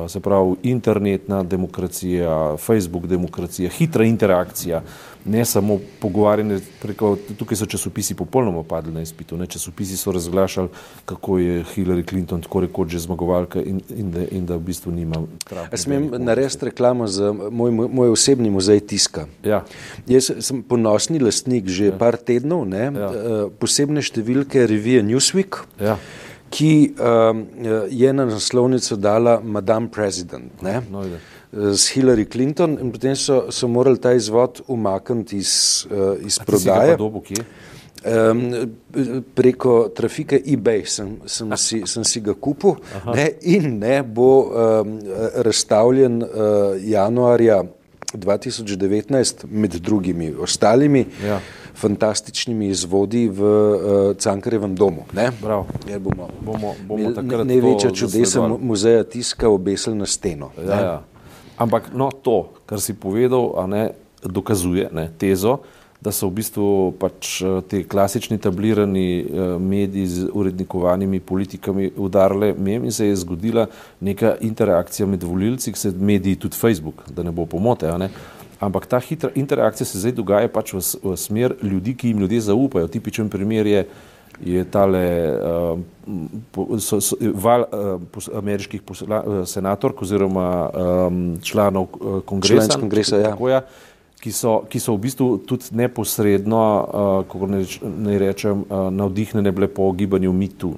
se 0.07 0.19
pravi 0.19 0.55
internetna 0.63 1.43
demokracija, 1.43 2.57
Facebook 2.57 3.07
demokracija, 3.07 3.69
hitra 3.69 4.03
interakcija, 4.03 4.81
ne 5.25 5.45
samo 5.45 5.79
pogovarjanje 5.99 6.59
preko, 6.81 7.17
tukaj 7.37 7.57
so 7.57 7.65
časopisi 7.65 8.15
popolnoma 8.15 8.63
padli 8.63 8.93
na 8.93 9.01
izpitu, 9.01 9.37
ne, 9.37 9.47
časopisi 9.47 9.97
so 9.97 10.11
razglašali, 10.11 10.67
kako 11.05 11.37
je 11.37 11.63
Hillary 11.75 12.09
Clinton 12.09 12.41
tako 12.41 12.59
rekoč 12.59 12.89
že 12.89 12.99
zmagovalka 12.99 13.61
in, 13.61 13.81
in, 13.95 14.11
da, 14.11 14.27
in 14.31 14.45
da 14.45 14.55
v 14.55 14.67
bistvu 14.67 14.91
nima. 14.91 15.23
Jaz 15.71 15.83
smem 15.87 16.11
narediti 16.17 16.65
reklamo 16.65 17.07
za 17.07 17.33
moj, 17.33 17.71
moj 17.71 18.09
osebni 18.09 18.49
muzej 18.49 18.79
tiska. 18.79 19.27
Ja. 19.43 19.63
Jaz 20.07 20.31
sem 20.39 20.63
ponosni 20.63 21.19
lastnik 21.19 21.67
že 21.67 21.93
ja. 21.93 21.97
par 21.97 22.17
tednov, 22.17 22.67
ne, 22.67 22.91
ja. 22.91 23.11
Eh, 23.11 23.45
posebne 23.59 24.03
številke 24.03 24.67
revije 24.67 25.07
Newsweek. 25.07 25.63
Ja 25.79 25.95
ki 26.49 26.91
um, 26.97 27.45
je 27.89 28.13
na 28.13 28.25
naslovnico 28.25 28.95
dala 28.95 29.39
Madame 29.43 29.89
President 29.91 30.61
ne, 30.61 30.81
no, 30.91 31.05
s 31.51 31.89
Hillary 31.95 32.25
Clinton 32.25 32.77
in 32.81 32.91
potem 32.91 33.15
so, 33.15 33.47
so 33.51 33.67
morali 33.67 33.97
ta 33.97 34.13
izvod 34.13 34.61
umakniti 34.67 35.37
iz, 35.37 35.85
uh, 35.91 36.17
iz 36.25 36.39
prodaje. 36.45 36.97
Dobu, 36.97 37.23
um, 38.05 38.43
preko 39.35 39.89
trafike 39.95 40.41
eBay 40.45 40.85
sem, 40.85 41.17
sem, 41.25 41.57
si, 41.57 41.81
sem 41.91 42.03
si 42.03 42.21
ga 42.21 42.33
kupil 42.33 42.77
ne, 43.15 43.31
in 43.41 43.79
ne 43.79 44.01
bo 44.03 44.31
um, 44.45 44.99
razstavljen 45.45 46.21
uh, 46.23 46.29
januarja 46.81 47.63
2019 48.13 49.45
med 49.49 49.81
drugimi 49.85 50.33
ostalimi. 50.33 51.05
Ja 51.25 51.41
fantastičnimi 51.79 52.67
izvodi 52.67 53.27
v 53.27 53.39
uh, 53.41 54.17
Cankarjevem 54.17 54.75
domu. 54.75 55.05
Ne? 55.13 55.31
Bomo, 55.99 56.27
bomo, 56.41 56.73
bomo 56.87 57.09
ne, 57.09 57.43
največja 57.53 57.91
čudesa 57.95 58.47
muzeja 58.47 59.03
tiska 59.03 59.49
obesel 59.49 59.95
na 59.97 60.05
steno. 60.05 60.51
Ja, 60.59 60.81
ja. 60.81 61.01
Ampak 61.57 61.91
no, 61.93 62.11
to, 62.11 62.53
kar 62.65 62.79
si 62.79 62.93
povedal, 62.95 63.51
ne, 63.67 63.89
dokazuje 64.23 64.89
ne, 64.95 65.09
tezo, 65.17 65.59
da 65.99 66.11
so 66.15 66.29
v 66.29 66.39
bistvu 66.39 66.65
pač 66.95 67.41
eh, 67.43 67.59
te 67.67 67.81
klasični 67.83 68.37
tablirani 68.39 69.07
uh, 69.19 69.59
mediji 69.59 70.07
z 70.07 70.29
urednikovanimi 70.31 71.19
politikami 71.19 71.89
udarile 71.97 72.53
mem 72.55 72.85
in 72.87 72.91
se 72.95 73.09
je 73.09 73.17
zgodila 73.19 73.65
neka 73.99 74.37
interakcija 74.39 75.07
med 75.07 75.23
volilci, 75.23 75.73
ki 75.75 75.79
se 75.79 75.91
mediji 75.91 76.39
tudi 76.39 76.55
Facebook, 76.55 77.03
da 77.11 77.23
ne 77.23 77.35
bo 77.35 77.45
pomote. 77.45 77.91
Ne, 77.99 78.09
ampak 78.59 78.85
ta 78.85 78.99
hitra 78.99 79.29
interakcija 79.35 79.87
se 79.87 79.99
zdaj 79.99 80.11
dogaja 80.11 80.51
pač 80.51 80.73
v, 80.73 80.83
v 81.03 81.17
smer 81.17 81.55
ljudi, 81.63 81.95
ki 81.95 82.13
jim 82.13 82.19
ljudje 82.19 82.41
zaupajo. 82.51 82.87
Tipičen 82.87 83.29
primer 83.29 83.67
je, 83.67 83.85
je 84.45 84.63
tale 84.71 85.03
uh, 85.39 86.79
so, 86.79 86.99
so, 87.01 87.17
val 87.33 87.65
uh, 87.67 88.01
pos, 88.11 88.29
ameriških 88.35 88.81
posla, 88.81 89.21
uh, 89.23 89.43
senatork 89.47 90.01
oziroma 90.01 90.49
um, 90.69 91.21
članov 91.43 91.87
uh, 91.93 92.19
kongresa, 92.25 92.79
kongresa 92.79 93.17
ja. 93.17 93.31
tako, 93.31 93.49
ja, 93.49 93.63
ki, 94.19 94.31
so, 94.35 94.59
ki 94.69 94.83
so 94.83 94.97
v 94.97 95.03
bistvu 95.07 95.29
tudi 95.47 95.71
neposredno, 95.79 96.63
uh, 96.83 97.15
kako 97.31 97.51
naj 97.55 98.19
rečem, 98.19 98.65
uh, 98.67 98.89
navdihnjene 98.91 99.55
bile 99.55 99.71
po 99.71 99.91
gibanju 99.91 100.35
MeToo. 100.35 100.75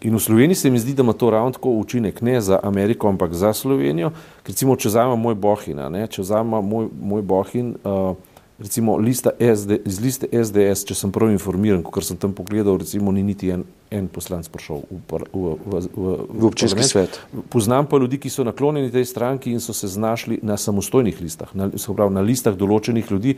In 0.00 0.16
v 0.16 0.20
Sloveniji 0.20 0.54
se 0.54 0.70
mi 0.70 0.78
zdi, 0.78 0.94
da 0.94 1.02
ima 1.02 1.12
to 1.12 1.30
ravno 1.30 1.52
tako 1.56 1.70
učinek 1.70 2.20
ne 2.20 2.40
za 2.40 2.60
Ameriko, 2.62 3.08
ampak 3.08 3.32
za 3.34 3.52
Slovenijo. 3.52 4.10
Recimo, 4.46 4.76
če 4.76 4.88
vzamemo 4.88 5.16
moj 5.16 5.34
bohin, 5.34 5.80
če 6.10 6.22
vzamemo 6.22 6.62
moj, 6.62 6.88
moj 7.00 7.22
bohin, 7.22 7.74
uh, 7.84 8.12
recimo 8.58 8.96
lista 8.96 9.30
SD, 9.38 9.78
iz 9.84 10.00
liste 10.00 10.28
SDS, 10.32 10.84
če 10.88 10.96
sem 10.96 11.12
prav 11.12 11.30
informiran, 11.32 11.82
ker 11.84 12.04
sem 12.04 12.16
tam 12.20 12.32
pogledal, 12.36 12.78
recimo 12.80 13.12
ni 13.12 13.22
niti 13.24 13.50
en, 13.52 13.64
en 13.92 14.08
poslanc 14.08 14.48
prišel 14.52 14.84
v, 14.88 15.00
v, 15.08 15.22
v, 15.32 15.80
v, 15.96 16.14
v, 16.28 16.44
občinski 16.48 16.84
svet. 16.84 17.18
Poznam 17.52 17.88
pa 17.88 18.00
ljudi, 18.00 18.20
ki 18.20 18.32
so 18.32 18.44
naklonjeni 18.48 18.92
tej 18.92 19.08
stranki 19.08 19.52
in 19.52 19.60
so 19.64 19.76
se 19.76 19.88
znašli 19.92 20.40
na 20.42 20.56
samostojnih 20.60 21.20
listah, 21.20 21.52
na, 21.56 21.68
pravi, 21.72 22.16
na 22.16 22.24
listah 22.24 22.56
določenih 22.56 23.12
ljudi, 23.12 23.36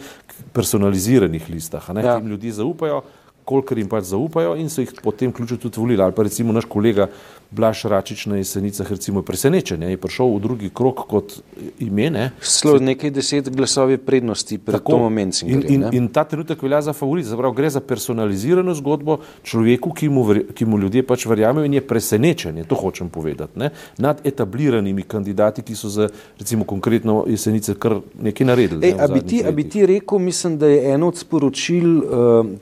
personaliziranih 0.55 1.51
listah. 1.51 1.91
Ja. 1.99 2.19
Ti 2.19 2.35
ljudje 2.35 2.59
zaupajo 2.61 3.03
kolikor 3.49 3.81
jim 3.81 3.89
pač 3.89 4.11
zaupajo 4.13 4.55
in 4.61 4.69
so 4.73 4.85
jih 4.85 4.93
potem 5.03 5.33
ključno 5.33 5.57
tudi 5.65 5.81
volili. 5.81 6.03
Ali 6.05 6.17
pa 6.17 6.27
recimo 6.29 6.53
naš 6.53 6.69
kolega 6.69 7.09
Blaž 7.51 7.85
Račič 7.85 8.27
na 8.27 8.37
jesenicah 8.37 8.91
recimo 8.91 9.23
presenečen, 9.23 9.83
je 9.83 9.97
prišel 9.97 10.37
v 10.37 10.41
drugi 10.41 10.69
krok 10.69 11.09
kot 11.09 11.41
ime. 11.81 12.31
Slo 12.45 12.77
nekaj 12.77 13.11
deset 13.11 13.49
glasov 13.49 13.89
je 13.91 13.97
prednosti 13.97 14.59
pred 14.61 14.77
Tako, 14.77 15.09
momentom. 15.09 15.49
In, 15.49 15.65
in, 15.65 15.83
in 15.93 16.09
ta 16.13 16.25
trenutek 16.29 16.61
velja 16.63 16.83
za 16.83 16.93
favorit, 16.93 17.25
zapravo 17.25 17.57
gre 17.57 17.71
za 17.73 17.81
personalizirano 17.81 18.75
zgodbo 18.77 19.19
človeku, 19.43 19.93
ki 19.97 20.09
mu, 20.13 20.23
ki 20.53 20.69
mu 20.69 20.79
ljudje 20.79 21.03
pač 21.09 21.25
verjamejo 21.25 21.65
in 21.65 21.81
je 21.81 21.85
presenečen, 21.85 22.61
to 22.69 22.77
hočem 22.77 23.09
povedati, 23.09 23.59
ne? 23.59 23.73
nad 23.97 24.21
etabliranimi 24.25 25.09
kandidati, 25.09 25.65
ki 25.65 25.75
so 25.75 25.89
za 25.89 26.09
recimo 26.39 26.69
konkretno 26.69 27.25
jesenice 27.29 27.75
kar 27.81 28.01
nekaj 28.21 28.47
naredili. 28.47 28.85
Ej, 28.87 28.93
ne, 28.93 29.05
a, 29.05 29.09
bi 29.09 29.25
ti, 29.25 29.41
a 29.41 29.53
bi 29.53 29.65
ti 29.65 29.87
rekel, 29.89 30.21
mislim, 30.21 30.59
da 30.61 30.69
je 30.69 30.93
eno 30.93 31.09
od 31.09 31.17
sporočil 31.17 31.89
uh, 31.97 32.05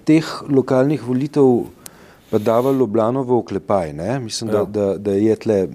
teh 0.06 0.26
lokalnih 0.48 1.02
volitev 1.02 1.66
pa 2.36 2.42
dava 2.44 2.72
Ljubljano 2.72 3.22
v 3.24 3.38
oklepaj. 3.40 3.92
Ne? 3.96 4.18
Mislim, 4.20 4.50
ja. 4.50 4.64
da, 4.64 4.64
da, 4.64 4.98
da 4.98 5.12
je 5.16 5.36
tle 5.36 5.68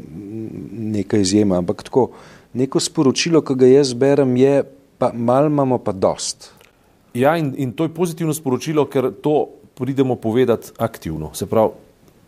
neka 0.72 1.18
izjema, 1.18 1.58
ampak 1.58 1.84
tako 1.84 2.12
neko 2.54 2.80
sporočilo, 2.80 3.42
ki 3.42 3.56
ga 3.58 3.70
jaz 3.72 3.94
berem, 3.98 4.36
je, 4.38 4.62
pa 5.02 5.10
malo 5.14 5.50
imamo 5.50 5.80
pa 5.82 5.92
dost. 5.92 6.52
Ja, 7.18 7.34
in, 7.38 7.54
in 7.58 7.72
to 7.74 7.88
je 7.88 7.94
pozitivno 7.96 8.34
sporočilo, 8.34 8.86
ker 8.86 9.10
to 9.24 9.48
pridemo 9.76 10.16
povedati 10.16 10.76
aktivno. 10.78 11.32
Se 11.34 11.50
pravi, 11.50 11.74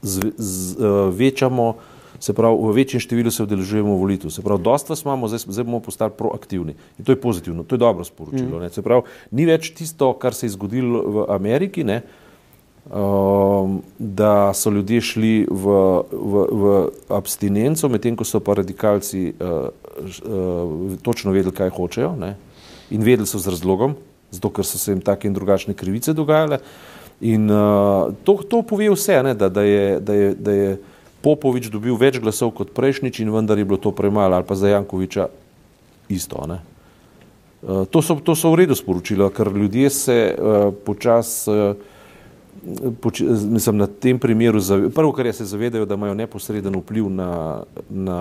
z, 0.01 0.33
z, 0.37 0.79
uh, 0.79 1.13
večamo, 1.13 1.75
se 2.19 2.33
pravi, 2.33 2.57
v 2.57 2.73
večjem 2.73 3.03
številu 3.03 3.31
se 3.31 3.43
udeležujemo 3.45 3.99
volitev. 3.99 4.33
Se 4.33 4.41
pravi, 4.41 4.63
dosta 4.65 4.97
smo, 4.97 5.15
zdaj, 5.29 5.45
zdaj 5.45 5.69
bomo 5.69 5.83
postali 5.83 6.17
proaktivni. 6.17 6.73
In 6.97 7.05
to 7.05 7.13
je 7.13 7.21
pozitivno, 7.21 7.67
to 7.67 7.77
je 7.77 7.85
dobro 7.85 8.07
sporočilo. 8.07 8.63
Mm. 8.63 8.73
Se 8.73 8.81
pravi, 8.81 9.05
ni 9.31 9.45
več 9.45 9.75
tisto, 9.77 10.09
kar 10.17 10.33
se 10.33 10.49
je 10.49 10.55
zgodilo 10.57 11.05
v 11.05 11.29
Ameriki, 11.37 11.85
ne? 11.85 12.01
um, 12.01 12.22
da 13.97 14.53
so 14.53 14.69
ljudje 14.69 15.01
šli 15.01 15.47
v, 15.51 15.75
v, 16.11 16.47
v 16.51 16.63
abstinenco, 17.09 17.89
medtem 17.89 18.15
ko 18.19 18.27
so 18.27 18.41
pa 18.43 18.57
radikalci 18.59 19.31
uh, 19.31 19.71
uh, 20.27 20.97
točno 21.01 21.31
vedeli, 21.31 21.55
kaj 21.55 21.71
hočejo 21.71 22.15
ne? 22.19 22.35
in 22.91 23.01
vedeli 23.01 23.27
so 23.27 23.39
z 23.39 23.47
razlogom, 23.55 23.95
zato 24.31 24.51
ker 24.51 24.67
so 24.67 24.77
se 24.77 24.91
jim 24.91 25.01
take 25.01 25.27
in 25.27 25.33
drugačne 25.33 25.73
krivice 25.73 26.13
dogajale. 26.13 26.59
In 27.21 27.47
uh, 27.47 28.11
to, 28.23 28.35
to 28.43 28.61
pove 28.67 28.89
vse, 28.91 29.21
ne? 29.23 29.33
Da, 29.33 29.49
da, 29.49 29.63
je, 29.63 29.99
da, 29.99 30.13
je, 30.13 30.35
da 30.35 30.51
je 30.51 30.75
Popovič 31.23 31.69
dobil 31.71 31.95
več 31.95 32.19
glasov 32.19 32.51
kot 32.51 32.73
prejšnjič 32.75 33.21
in 33.23 33.31
vendar 33.31 33.57
je 33.57 33.63
bilo 33.63 33.79
to 33.79 33.93
premalo, 33.95 34.35
ali 34.35 34.43
pa 34.43 34.59
za 34.59 34.67
Jankoviča 34.67 35.29
isto. 36.11 36.43
Uh, 36.43 37.87
to, 37.87 38.03
so, 38.03 38.19
to 38.19 38.35
so 38.35 38.51
v 38.51 38.65
redu 38.65 38.75
sporočila, 38.75 39.31
ker 39.31 39.47
ljudje 39.55 39.89
se 39.89 40.17
uh, 40.35 40.75
počasi 40.83 41.47
uh, 41.47 41.92
mislim, 43.49 43.77
na 43.77 43.87
tem 43.87 44.19
primeru, 44.19 44.59
prvo, 44.95 45.11
kar 45.11 45.25
je 45.25 45.33
se 45.33 45.45
zavedajo, 45.45 45.85
da 45.85 45.95
imajo 45.95 46.13
neposreden 46.13 46.75
vpliv 46.75 47.09
na, 47.09 47.63
na, 47.89 48.19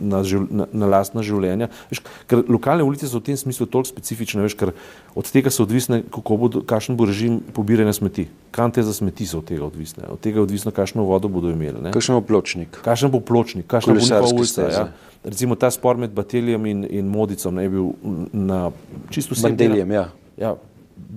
na, 0.00 0.22
na, 0.50 0.66
na 0.72 0.86
lastna 0.86 1.22
življenja. 1.22 1.68
Veš, 1.90 2.00
ker 2.30 2.44
lokalne 2.48 2.84
ulice 2.86 3.08
so 3.08 3.20
v 3.20 3.28
tem 3.28 3.36
smislu 3.36 3.66
toliko 3.66 3.90
specifične, 3.90 4.44
veš, 4.46 4.56
ker 4.56 4.72
od 5.14 5.28
tega 5.32 5.52
so 5.52 5.66
odvisne, 5.66 6.02
kako 6.12 6.38
bo, 6.40 6.50
kakšen 6.64 6.96
bo 6.96 7.08
režim 7.08 7.40
pobiranja 7.56 7.96
smeti. 7.98 8.28
Kante 8.56 8.84
za 8.86 8.94
smeti 8.96 9.26
so 9.28 9.42
od 9.42 9.50
tega 9.50 9.66
odvisne. 9.66 10.06
Od 10.08 10.20
tega 10.20 10.40
je 10.40 10.46
odvisno, 10.46 10.72
kakšno 10.72 11.04
vodo 11.04 11.28
bodo 11.32 11.52
imeli. 11.52 11.92
Kakšen 11.92 12.16
bo 12.16 12.24
pločnik. 12.24 12.80
Kakšen 12.84 13.12
bo 13.12 13.20
pločnik, 13.20 13.68
kakšna 13.68 13.96
bo 13.96 14.00
njihova 14.00 14.32
ulica. 14.32 14.70
Ja. 14.72 14.86
Recimo 15.26 15.58
ta 15.60 15.68
spor 15.74 15.98
med 16.00 16.14
Batelijem 16.16 16.66
in, 16.70 16.86
in 16.88 17.10
Modicom 17.10 17.58
ne, 17.58 17.66
je 17.66 17.74
bil 17.74 17.92
na 18.32 18.70
čisto 19.10 19.34
vsem. 19.34 19.50
Bandelijem, 19.52 19.92
ja. 19.92 20.08
ja 20.38 20.54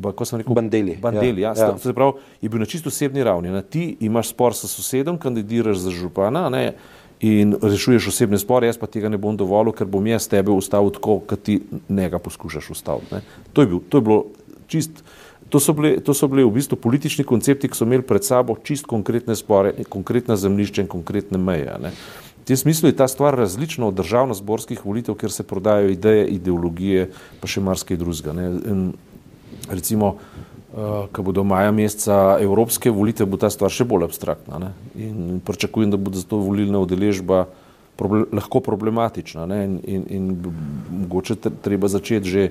kako 0.03 0.25
sem 0.25 0.39
rekel, 0.39 0.53
bandeli. 0.53 0.98
bandeli 1.01 1.41
ja. 1.41 1.53
Ja, 1.57 1.65
ja. 1.65 1.77
Se 1.77 1.93
pravi, 1.93 2.19
je 2.41 2.50
bil 2.50 2.59
na 2.59 2.65
čisto 2.65 2.89
osebni 2.89 3.24
ravni. 3.24 3.51
Ne? 3.51 3.62
Ti 3.62 3.98
imaš 4.00 4.29
spor 4.29 4.55
s 4.55 4.67
sosedom, 4.67 5.17
kandidiraš 5.17 5.77
za 5.77 5.91
župana 5.91 6.50
ne? 6.50 6.74
in 7.19 7.55
rešuješ 7.62 8.07
osebne 8.07 8.39
spore, 8.39 8.67
jaz 8.67 8.77
pa 8.79 8.88
tega 8.88 9.09
ne 9.12 9.17
bom 9.19 9.36
dovolil, 9.38 9.74
ker 9.75 9.88
bom 9.88 10.05
jaz 10.07 10.27
tebe 10.31 10.51
ustavil 10.55 10.93
tako, 10.95 11.19
kot 11.27 11.41
ti 11.43 11.59
njega 11.89 12.19
poskušaš 12.19 12.69
ustaviti. 12.69 13.19
To, 13.53 13.65
to 13.89 13.98
je 13.98 14.01
bilo 14.01 14.24
čist. 14.67 15.03
To 15.50 15.59
so, 15.59 15.74
bili, 15.74 15.98
to 16.05 16.13
so 16.13 16.27
bili 16.29 16.43
v 16.45 16.51
bistvu 16.53 16.77
politični 16.77 17.24
koncepti, 17.25 17.67
ki 17.67 17.75
so 17.75 17.83
imeli 17.83 18.05
pred 18.05 18.24
sabo 18.24 18.53
čist 18.63 18.86
konkretne 18.86 19.36
spore, 19.36 19.74
konkretna 19.89 20.36
zemljišča 20.38 20.86
in 20.86 20.88
konkretne 20.88 21.41
meje. 21.41 21.74
Ne? 21.81 21.91
tem 22.50 22.57
smislu 22.57 22.89
je 22.89 22.95
ta 22.98 23.07
stvar 23.07 23.38
različna 23.38 23.86
od 23.88 23.93
državno-zborskih 23.93 24.86
volitev, 24.86 25.15
kjer 25.15 25.31
se 25.31 25.43
prodajajo 25.43 25.89
ideje, 25.93 26.25
ideologije, 26.33 27.09
pa 27.39 27.48
še 27.48 27.62
marsikaj 27.62 28.00
drugega. 28.01 28.33
Recimo, 29.70 30.16
uh, 30.74 31.08
ko 31.14 31.24
bodo 31.24 31.44
maja 31.44 31.72
meseca 31.72 32.38
evropske 32.42 32.92
volitve, 32.92 33.26
bo 33.30 33.38
ta 33.38 33.50
stvar 33.54 33.74
še 33.74 33.86
bolj 33.90 34.10
abstraktna. 34.10 34.60
Ne? 34.62 34.70
In 34.98 35.40
pričakujem, 35.46 35.92
da 35.94 35.98
bo 35.98 36.14
zato 36.16 36.42
volilna 36.42 36.82
udeležba 36.82 37.46
proble 38.00 38.26
lahko 38.32 38.62
problematična. 38.64 39.48
In, 39.64 39.80
in, 39.84 40.06
in 40.10 40.30
mogoče 41.04 41.36
treba 41.62 41.92
začeti 41.92 42.30
že, 42.30 42.46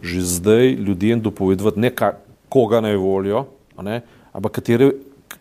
že 0.00 0.22
zdaj 0.22 0.72
ljudem 0.80 1.20
dopovedovati, 1.20 1.80
ne 1.80 1.90
ka, 1.92 2.16
koga 2.48 2.80
naj 2.80 2.96
volijo, 2.96 3.46
ne? 3.82 4.00
ampak 4.32 4.60
katere, 4.60 4.92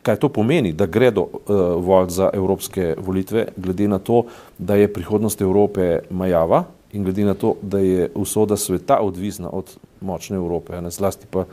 kaj 0.05 0.19
to 0.21 0.29
pomeni, 0.29 0.73
da 0.73 0.85
gredo 0.85 1.25
uh, 1.25 1.75
voliti 1.81 2.19
za 2.19 2.29
evropske 2.33 2.95
volitve, 2.97 3.47
glede 3.57 3.87
na 3.87 3.99
to, 3.99 4.25
da 4.57 4.75
je 4.75 4.91
prihodnost 4.91 5.41
Evrope 5.41 5.99
majava 6.09 6.65
in 6.95 7.03
glede 7.03 7.25
na 7.27 7.33
to, 7.33 7.55
da 7.61 7.79
je 7.79 8.09
usoda 8.15 8.57
sveta 8.57 8.99
odvisna 9.03 9.49
od 9.49 9.75
močne 10.01 10.39
Evrope, 10.39 10.81
ne? 10.81 10.91
zlasti 10.91 11.27
pa 11.29 11.45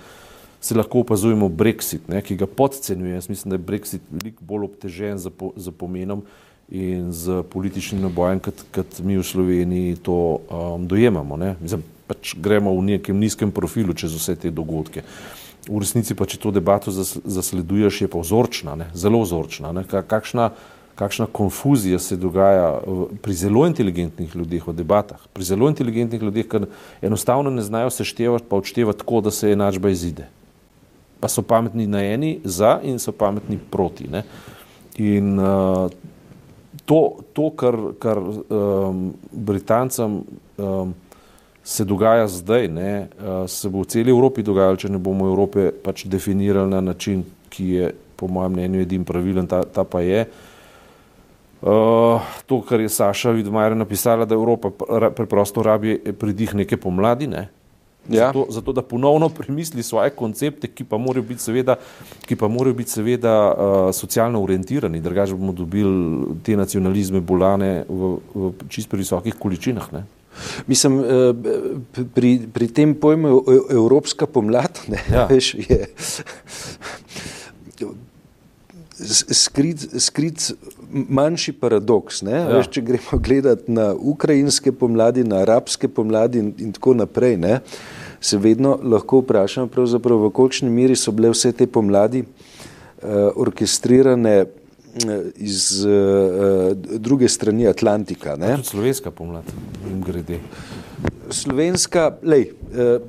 se 0.63 0.75
lahko 0.75 1.01
opazujemo 1.03 1.49
Brexit, 1.49 2.07
ne, 2.09 2.23
ki 2.23 2.37
ga 2.39 2.47
podcenjuje. 2.47 3.15
Jaz 3.15 3.29
mislim, 3.29 3.51
da 3.51 3.59
je 3.59 3.67
Brexit 3.67 4.05
veliko 4.11 4.45
bolj 4.47 4.69
obtežen 4.71 5.19
za, 5.19 5.31
po, 5.31 5.51
za 5.57 5.73
pomenom 5.75 6.23
in 6.71 7.11
z 7.13 7.43
političnim 7.51 8.01
nabojem, 8.01 8.41
kot, 8.41 8.63
kot 8.75 9.01
mi 9.03 9.19
v 9.19 9.25
Sloveniji 9.27 9.97
to 10.07 10.39
um, 10.39 10.87
dojemamo. 10.87 11.37
Mislim, 11.61 11.83
pač 12.07 12.37
gremo 12.39 12.77
v 12.79 12.95
nekem 12.95 13.19
nizkem 13.19 13.51
profilu 13.51 13.95
čez 13.95 14.15
vse 14.15 14.37
te 14.39 14.51
dogodke. 14.55 15.03
V 15.67 15.83
resnici 15.83 16.15
pa, 16.19 16.27
če 16.27 16.39
to 16.43 16.51
debato 16.55 16.95
zas, 16.95 17.17
zasleduješ, 17.25 18.01
je 18.03 18.11
pa 18.11 18.23
vzorčna, 18.23 18.77
ne, 18.79 18.87
zelo 18.95 19.23
vzorčna. 19.23 19.75
Ne, 19.75 19.85
kakšna, 19.87 20.53
kakšna 21.03 21.27
konfuzija 21.27 21.99
se 21.99 22.17
dogaja 22.17 22.69
pri 23.23 23.35
zelo 23.35 23.67
inteligentnih 23.67 24.37
ljudeh 24.37 24.69
v 24.69 24.77
debatah, 24.79 25.27
pri 25.33 25.45
zelo 25.45 25.69
inteligentnih 25.69 26.23
ljudeh, 26.23 26.47
ki 26.47 26.63
enostavno 27.03 27.51
ne 27.51 27.63
znajo 27.63 27.91
seštevati, 27.91 28.47
pa 28.49 28.63
odštevati 28.63 29.03
tako, 29.03 29.21
da 29.27 29.35
se 29.35 29.53
enačba 29.53 29.91
izide 29.91 30.31
pa 31.23 31.29
so 31.29 31.43
pametni 31.43 31.87
na 31.87 32.03
eni 32.03 32.41
za 32.45 32.81
in 32.83 32.99
so 32.99 33.13
pametni 33.13 33.59
proti. 33.71 34.09
Ne? 34.11 34.25
In 34.99 35.39
uh, 35.39 35.87
to, 36.85 37.23
to, 37.33 37.51
kar, 37.55 37.79
kar 38.03 38.19
um, 38.19 39.13
Britancem 39.31 40.25
um, 40.59 40.95
se 41.63 41.85
dogaja 41.85 42.27
zdaj, 42.27 42.67
ne, 42.69 43.07
uh, 43.23 43.47
se 43.47 43.71
bo 43.71 43.85
v 43.85 43.93
celi 43.95 44.11
Evropi 44.11 44.43
dogajalo, 44.43 44.81
če 44.83 44.91
ne 44.91 44.99
bomo 44.99 45.31
Evrope 45.31 45.71
pač 45.71 46.09
definirali 46.11 46.75
na 46.75 46.81
način, 46.83 47.23
ki 47.55 47.69
je 47.71 47.93
po 48.19 48.27
mojem 48.27 48.59
mnenju 48.59 48.83
edin 48.83 49.07
pravilen, 49.07 49.47
ta, 49.47 49.63
ta 49.63 49.87
pa 49.87 50.03
je. 50.03 50.27
Uh, 50.27 50.52
to, 52.47 52.61
kar 52.69 52.81
je 52.81 52.89
Saša 52.89 53.31
Vidmajer 53.31 53.77
napisala, 53.77 54.25
da 54.25 54.35
Evropa 54.35 54.71
preprosto 55.17 55.63
rabi 55.63 56.01
pridih 56.19 56.55
neke 56.55 56.77
pomladi, 56.77 57.27
ne, 57.27 57.49
Ja. 58.09 58.27
Zato, 58.27 58.47
zato, 58.51 58.73
da 58.73 58.83
ponovno 58.83 59.29
premisli 59.29 59.83
svoje 59.83 60.11
koncepte, 60.11 60.67
ki 60.67 60.85
pa 60.85 60.99
morajo 60.99 61.23
biti 61.23 61.43
seveda, 61.43 61.77
pa 62.39 62.49
morajo 62.49 62.75
biti 62.75 62.91
seveda 62.91 63.35
uh, 63.55 63.95
socialno 63.95 64.43
orientirani, 64.43 65.01
drugače 65.01 65.35
bomo 65.35 65.53
dobili 65.53 66.25
te 66.43 66.57
nacionalizme 66.57 67.21
bolane 67.21 67.85
v, 67.89 68.17
v 68.35 68.53
čist 68.69 68.91
pri 68.91 69.05
visokih 69.05 69.39
količinah. 69.39 69.93
Ne? 69.93 70.03
Mislim, 70.67 70.99
uh, 70.99 71.07
pri, 72.15 72.41
pri 72.53 72.69
tem 72.75 72.95
pojmu 72.95 73.45
Evropska 73.71 74.27
pomlad 74.27 74.83
ne, 74.89 74.99
ja. 75.13 75.27
veš, 75.31 75.55
je 75.55 75.87
skrit, 79.31 79.89
skrit 79.99 80.53
manjši 80.93 81.53
paradoks. 81.53 82.23
Ja. 82.23 82.45
Veš, 82.49 82.71
če 82.73 82.85
gremo 82.87 83.19
gledati 83.25 83.73
na 83.73 83.93
ukrajinske 83.95 84.73
pomladi, 84.73 85.25
na 85.25 85.43
arabske 85.47 85.89
pomladi 85.89 86.43
in, 86.43 86.53
in 86.59 86.73
tako 86.77 86.95
naprej, 86.95 87.37
ne, 87.41 87.61
se 88.21 88.39
vedno 88.39 88.77
lahko 88.83 89.23
vprašamo, 89.23 89.71
v 90.27 90.31
kolikšni 90.31 90.71
meri 90.71 90.97
so 90.97 91.13
bile 91.13 91.33
vse 91.33 91.53
te 91.53 91.67
pomladi 91.67 92.23
uh, 92.23 93.33
orkestrirane 93.35 94.37
uh, 94.45 95.17
iz 95.37 95.85
uh, 95.85 96.73
druge 96.77 97.29
strani 97.29 97.67
Atlantika. 97.67 98.37
Slovenska 98.63 99.11
pomlad, 99.11 99.45
jim 99.89 100.03
grede. 100.07 100.39
Slovenska, 101.33 102.13
lej, 102.23 102.51
uh, 102.53 103.01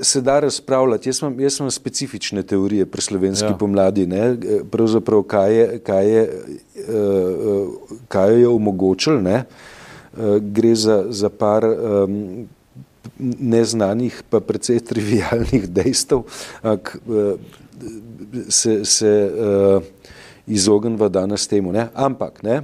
se 0.00 0.20
da 0.20 0.40
razpravljati. 0.40 1.08
Jaz 1.08 1.22
imam, 1.22 1.40
jaz 1.40 1.58
imam 1.58 1.70
specifične 1.70 2.42
teorije 2.42 2.86
pri 2.86 3.02
slovenski 3.02 3.46
ja. 3.46 3.56
pomladi, 3.58 4.06
ne? 4.06 4.36
pravzaprav 4.70 5.22
kaj 5.22 5.56
je, 5.56 5.78
kaj 5.78 6.10
je, 6.10 6.28
uh, 6.88 7.68
kaj 8.08 8.40
je 8.40 8.48
omogočil. 8.48 9.20
Ne? 9.22 9.44
Uh, 9.44 10.38
gre 10.40 10.74
za, 10.74 11.04
za 11.10 11.28
par 11.28 11.64
um, 11.64 12.46
neznanih, 13.18 14.22
pa 14.30 14.40
precej 14.40 14.80
trivialnih 14.80 15.68
dejstev, 15.68 16.24
uh, 16.24 16.78
se, 18.48 18.84
se 18.84 19.12
izognemo 20.46 21.08
danes 21.08 21.48
temu. 21.48 21.72
Ne? 21.72 21.88
Ampak, 21.94 22.42
ne? 22.42 22.62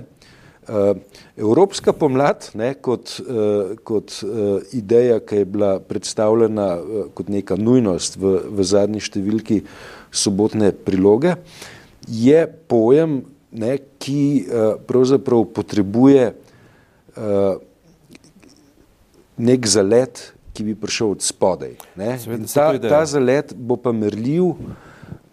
Evropska 1.37 1.92
pomlad 1.92 2.44
ne, 2.54 2.74
kot, 2.78 3.16
kot 3.85 4.12
ideja, 4.76 5.18
ki 5.18 5.40
je 5.40 5.48
bila 5.48 5.70
predstavljena 5.80 6.68
kot 7.14 7.28
neka 7.33 7.56
nujnost 7.59 8.20
v, 8.20 8.37
v 8.54 8.66
zadnji 8.66 9.02
številki 9.02 9.62
sobotne 10.14 10.70
priloge, 10.70 11.35
je 12.09 12.44
pojem, 12.70 13.22
ne, 13.52 13.78
ki 13.98 14.46
uh, 14.46 14.74
pravzaprav 14.86 15.44
potrebuje 15.54 16.32
uh, 17.16 17.56
nek 19.36 19.66
zalet, 19.66 20.32
ki 20.52 20.64
bi 20.64 20.74
prišel 20.74 21.16
od 21.16 21.24
spodaj. 21.24 21.74
Ta, 22.54 22.72
ta 22.78 23.04
zalet 23.06 23.54
bo 23.56 23.78
pa 23.80 23.92
merljiv 23.92 24.52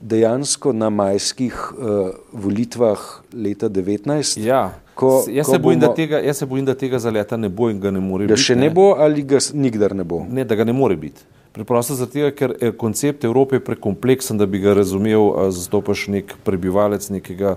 dejansko 0.01 0.73
na 0.73 0.89
majskih 0.89 1.53
uh, 1.53 2.09
volitvah 2.31 2.99
leta 3.33 3.69
2019. 3.69 4.45
Ja. 4.45 4.79
Ko, 4.93 5.23
jaz, 5.29 5.45
ko 5.45 5.53
se 5.53 5.59
bojim, 5.59 5.79
bomo, 5.79 5.93
tega, 5.93 6.19
jaz 6.19 6.37
se 6.37 6.45
bojim, 6.45 6.65
da 6.65 6.73
tega 6.73 6.99
zaleta 6.99 7.37
ne 7.37 7.49
bo 7.49 7.69
in 7.69 7.79
ga 7.79 7.91
ne 7.91 7.99
more 7.99 8.25
biti. 8.25 8.33
Da 8.33 8.41
še 8.41 8.55
ne 8.55 8.69
bo 8.73 8.95
ali 8.97 9.21
ga 9.21 9.41
nikdar 9.53 9.93
ne 9.95 10.03
bo? 10.03 10.23
Ne, 10.29 10.45
da 10.45 10.55
ga 10.57 10.65
ne 10.65 10.73
more 10.73 10.97
biti. 10.97 11.25
Preprosto 11.53 11.95
zato, 11.97 12.29
ker 12.37 12.53
je 12.61 12.71
koncept 12.77 13.25
Evrope 13.25 13.59
prekompleksen, 13.59 14.37
da 14.37 14.45
bi 14.45 14.61
ga 14.61 14.73
razumel, 14.77 15.49
zastopaš 15.53 16.07
nek 16.13 16.35
prebivalec 16.45 17.09
nekega 17.13 17.55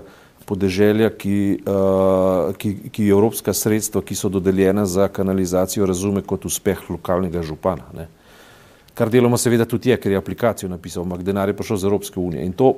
podeželja, 0.51 1.07
ki, 1.15 1.63
uh, 1.63 2.51
ki, 2.59 2.75
ki 2.91 3.07
evropska 3.07 3.55
sredstva, 3.55 4.03
ki 4.03 4.17
so 4.19 4.29
dodeljena 4.29 4.83
za 4.85 5.07
kanalizacijo, 5.07 5.87
razume 5.87 6.25
kot 6.27 6.45
uspeh 6.49 6.89
lokalnega 6.91 7.45
župana. 7.47 7.87
Ne 7.95 8.09
kar 8.93 9.09
deloma 9.09 9.37
seveda 9.37 9.65
tudi 9.65 9.89
je, 9.89 9.97
ker 9.97 10.11
je 10.11 10.19
aplikacijo 10.19 10.69
napisal, 10.69 11.03
ampak 11.03 11.23
denar 11.23 11.49
je 11.49 11.55
prišel 11.57 11.77
z 11.77 11.87
Evropske 11.87 12.19
unije. 12.19 12.45
In 12.45 12.53
to 12.53 12.73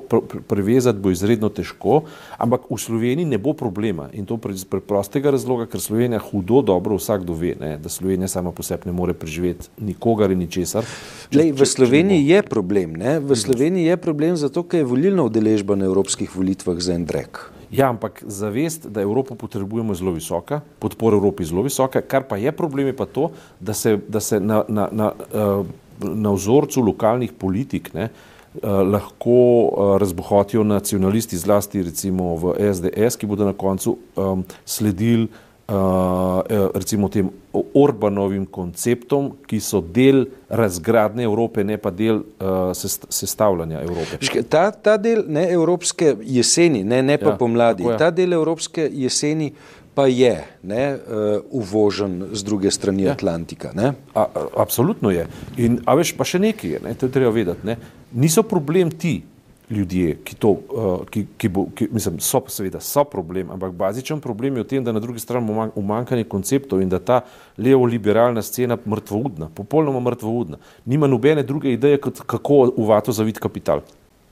prevezati 0.48 0.98
bo 0.98 1.10
izredno 1.10 1.48
težko, 1.48 2.02
ampak 2.38 2.68
v 2.70 2.78
Sloveniji 2.78 3.28
ne 3.28 3.38
bo 3.38 3.52
problema 3.52 4.08
in 4.12 4.26
to 4.26 4.38
iz 4.50 4.64
preprostega 4.64 5.30
razloga, 5.34 5.66
ker 5.66 5.80
Slovenija 5.80 6.20
hudo 6.22 6.62
dobro 6.62 6.96
vsakdo 6.96 7.34
ve, 7.34 7.54
ne, 7.60 7.76
da 7.78 7.88
Slovenija 7.88 8.28
sama 8.28 8.52
po 8.52 8.62
sebi 8.62 8.86
ne 8.86 8.92
more 8.92 9.14
preživeti 9.14 9.68
nikogar 9.78 10.30
in 10.30 10.38
ničesar. 10.38 10.86
Lej, 11.34 11.52
v 11.52 11.66
Sloveniji 11.66 12.28
je 12.28 12.42
problem, 12.42 12.94
ne? 12.96 13.18
v 13.18 13.36
Sloveniji 13.36 13.90
je 13.90 13.96
problem 13.96 14.36
zato, 14.36 14.62
ker 14.62 14.84
je 14.84 14.88
volilna 14.88 15.26
udeležba 15.26 15.76
na 15.76 15.90
evropskih 15.90 16.30
volitvah 16.36 16.78
za 16.78 16.94
en 16.94 17.04
drek. 17.04 17.50
Ja, 17.74 17.88
ampak 17.90 18.22
zavest, 18.26 18.86
da 18.86 19.02
Evropo 19.02 19.34
potrebujemo, 19.34 19.92
je 19.92 19.98
zelo 19.98 20.12
visoka, 20.14 20.60
podpora 20.78 21.16
Evropi 21.16 21.42
je 21.42 21.50
zelo 21.50 21.62
visoka, 21.66 22.00
kar 22.00 22.22
pa 22.28 22.36
je 22.36 22.52
problem, 22.52 22.86
je 22.86 22.96
pa 22.96 23.06
to, 23.06 23.30
da 23.60 23.74
se, 23.74 23.98
da 24.08 24.20
se 24.20 24.38
na, 24.40 24.62
na, 24.68 24.88
na 24.92 25.10
uh, 25.10 25.66
na 26.00 26.32
vzorcu 26.32 26.82
lokalnih 26.82 27.32
politik 27.32 27.92
ne, 27.94 28.08
eh, 28.08 28.68
lahko 28.68 29.38
eh, 29.38 29.98
razbohotijo 30.00 30.64
nacionalisti, 30.64 31.38
zlasti 31.38 31.82
recimo 31.82 32.34
v 32.36 32.54
SDS, 32.72 33.16
ki 33.16 33.26
bodo 33.26 33.44
na 33.44 33.52
koncu 33.52 33.98
um, 34.16 34.44
sledili 34.64 35.28
uh, 35.68 36.42
recimo 36.74 37.08
tem 37.08 37.30
Orbanovim 37.74 38.46
konceptom, 38.46 39.30
ki 39.46 39.60
so 39.62 39.80
del 39.80 40.24
razgradne 40.48 41.24
Evrope, 41.24 41.64
ne 41.64 41.76
pa 41.78 41.90
del 41.94 42.18
uh, 42.18 42.72
sestavljanja 43.08 43.82
Evrope. 43.82 44.18
Ta, 44.50 44.70
ta 44.70 44.96
del 44.98 45.24
ne 45.28 45.46
evropske 45.52 46.16
jeseni, 46.22 46.82
ne, 46.84 47.02
ne 47.02 47.18
pa 47.18 47.34
ja, 47.34 47.38
pomladi, 47.38 47.86
ta 47.98 48.10
del 48.10 48.34
evropske 48.34 48.88
jeseni 48.92 49.52
pa 49.94 50.06
je 50.06 50.44
ne, 50.62 50.84
uh, 50.94 51.42
uvožen 51.50 52.28
z 52.32 52.44
druge 52.44 52.70
strani 52.70 53.02
ja. 53.02 53.12
Atlantika. 53.12 53.72
A, 53.74 53.92
a, 54.14 54.26
absolutno 54.56 55.10
je. 55.10 55.26
In, 55.56 55.78
a 55.86 55.94
veš, 55.94 56.14
pa 56.18 56.26
še 56.26 56.42
nekaj 56.42 56.76
je, 56.76 56.82
ne, 56.84 56.94
to 56.98 57.06
je 57.06 57.14
treba 57.14 57.30
vedeti. 57.34 57.66
Ne. 57.66 57.78
Niso 58.12 58.42
problem 58.42 58.90
ti 58.90 59.22
ljudje, 59.70 60.18
ki 60.24 60.36
to, 60.36 60.50
uh, 60.50 61.06
ki, 61.10 61.24
ki 61.40 61.48
bo, 61.48 61.66
ki, 61.74 61.88
mislim, 61.94 62.18
so 62.20 62.42
seveda 62.52 62.82
so 62.84 63.04
problem, 63.08 63.50
ampak 63.54 63.72
bazičen 63.72 64.20
problem 64.20 64.58
je 64.58 64.64
v 64.64 64.68
tem, 64.68 64.84
da 64.84 64.92
na 64.92 65.00
drugi 65.00 65.22
strani 65.22 65.70
umankanje 65.74 66.26
konceptov 66.28 66.82
in 66.82 66.92
da 66.92 67.00
ta 67.00 67.22
levo-liberalna 67.56 68.42
scena 68.42 68.76
mrtvoudna, 68.76 69.48
popolnoma 69.54 70.02
mrtvoudna, 70.04 70.60
nima 70.84 71.08
nobene 71.08 71.42
druge 71.42 71.72
ideje, 71.72 72.02
kot 72.02 72.20
kako 72.26 72.74
uvato 72.76 73.12
zaviti 73.12 73.40
kapital. 73.40 73.80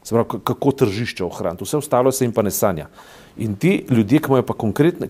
Se 0.02 0.14
pravi, 0.14 0.40
kako 0.44 0.72
tržišče 0.72 1.24
ohraniti, 1.24 1.64
vse 1.64 1.76
ostalo 1.76 2.12
se 2.12 2.24
jim 2.24 2.32
pa 2.32 2.42
ne 2.42 2.50
sanja. 2.50 2.88
In 3.36 3.54
ti 3.56 3.84
ljudje, 3.90 4.18
ki, 4.18 4.42
pa 4.46 4.54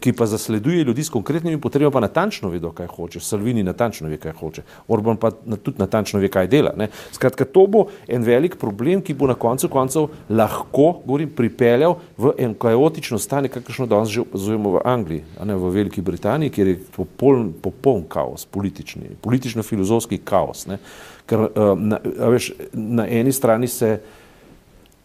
ki 0.01 0.13
pa 0.13 0.27
zasledujejo 0.27 0.85
ljudi 0.85 1.05
s 1.05 1.11
konkretnimi 1.11 1.61
potrebami, 1.61 1.93
pa 1.93 2.01
natančno 2.01 2.49
vedo, 2.49 2.71
kaj 2.71 2.87
hoče. 2.87 3.21
Salvini 3.21 3.63
natančno 3.63 4.09
ve, 4.09 4.17
kaj 4.17 4.33
hoče. 4.33 4.63
Orban 4.89 5.17
pa 5.17 5.31
tudi 5.31 5.79
natančno 5.79 6.21
ve, 6.21 6.29
kaj 6.29 6.47
dela. 6.47 6.73
Ne. 6.77 6.89
Skratka, 7.13 7.45
to 7.45 7.67
bo 7.67 7.87
en 8.09 8.23
velik 8.23 8.57
problem, 8.61 9.03
ki 9.03 9.15
bo 9.15 9.27
na 9.27 9.35
koncu 9.35 9.69
koncev 9.69 10.07
lahko, 10.31 11.03
govorim, 11.07 11.33
pripeljal 11.35 11.97
v 12.19 12.35
en 12.39 12.55
kaotično 12.55 13.19
stanje, 13.19 13.51
kakršno 13.51 13.87
danes 13.91 14.13
že 14.13 14.23
opazujemo 14.23 14.77
v 14.77 14.85
Angliji, 14.85 15.25
a 15.41 15.45
ne 15.45 15.59
v 15.59 15.75
Veliki 15.75 16.03
Britaniji, 16.03 16.55
kjer 16.55 16.69
je 16.69 16.81
popoln, 16.95 17.53
popoln 17.63 18.07
kaos, 18.09 18.47
politični, 18.47 19.17
politično-filozofski 19.23 20.23
kaos. 20.25 20.67
Ne. 20.71 20.79
Ker 21.27 21.49
uh, 21.49 21.75
na, 21.79 21.99
veš, 22.31 22.53
na 22.73 23.09
eni 23.09 23.33
strani 23.33 23.69
se 23.69 23.97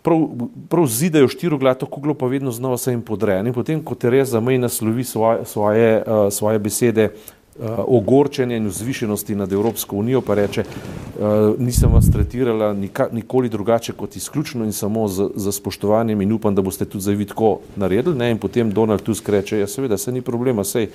prav, 0.08 0.28
prav 0.70 0.86
zidajo 0.88 1.28
štiroglato 1.28 1.86
kuglo, 1.86 2.14
pa 2.14 2.28
vedno 2.28 2.52
znova 2.52 2.78
se 2.78 2.92
jim 2.92 3.02
podreja. 3.02 3.44
In 3.44 3.54
potem, 3.54 3.82
ko 3.84 3.96
Tereza 3.96 4.40
May 4.40 4.58
naslovi 4.58 5.04
svoje, 5.04 5.46
svoje, 5.46 6.04
uh, 6.08 6.32
svoje 6.32 6.60
besede 6.60 7.10
uh, 7.10 7.66
ogorčenja 7.88 8.56
in 8.56 8.70
vzvišenosti 8.72 9.36
nad 9.36 9.52
Evropsko 9.52 9.96
unijo, 9.96 10.22
pa 10.22 10.36
reče, 10.40 10.64
uh, 10.64 11.60
nisem 11.60 11.92
vas 11.92 12.08
tretirala 12.14 12.72
nika, 12.74 13.10
nikoli 13.12 13.50
drugače 13.50 13.94
kot 13.94 14.16
izključno 14.16 14.66
in 14.66 14.72
samo 14.72 15.08
z, 15.08 15.28
z 15.36 15.52
spoštovanjem 15.52 16.22
in 16.22 16.32
upam, 16.32 16.56
da 16.56 16.62
boste 16.62 16.86
tudi 16.86 17.04
zdaj 17.04 17.16
vi 17.16 17.26
tako 17.26 17.58
naredili. 17.76 18.16
Ne? 18.16 18.32
In 18.32 18.40
potem 18.40 18.72
Donald 18.72 19.04
Tusk 19.04 19.30
reče, 19.30 19.60
ja 19.60 19.68
seveda, 19.68 19.98
se 19.98 20.12
ni 20.12 20.22
problema, 20.22 20.64
sej 20.64 20.88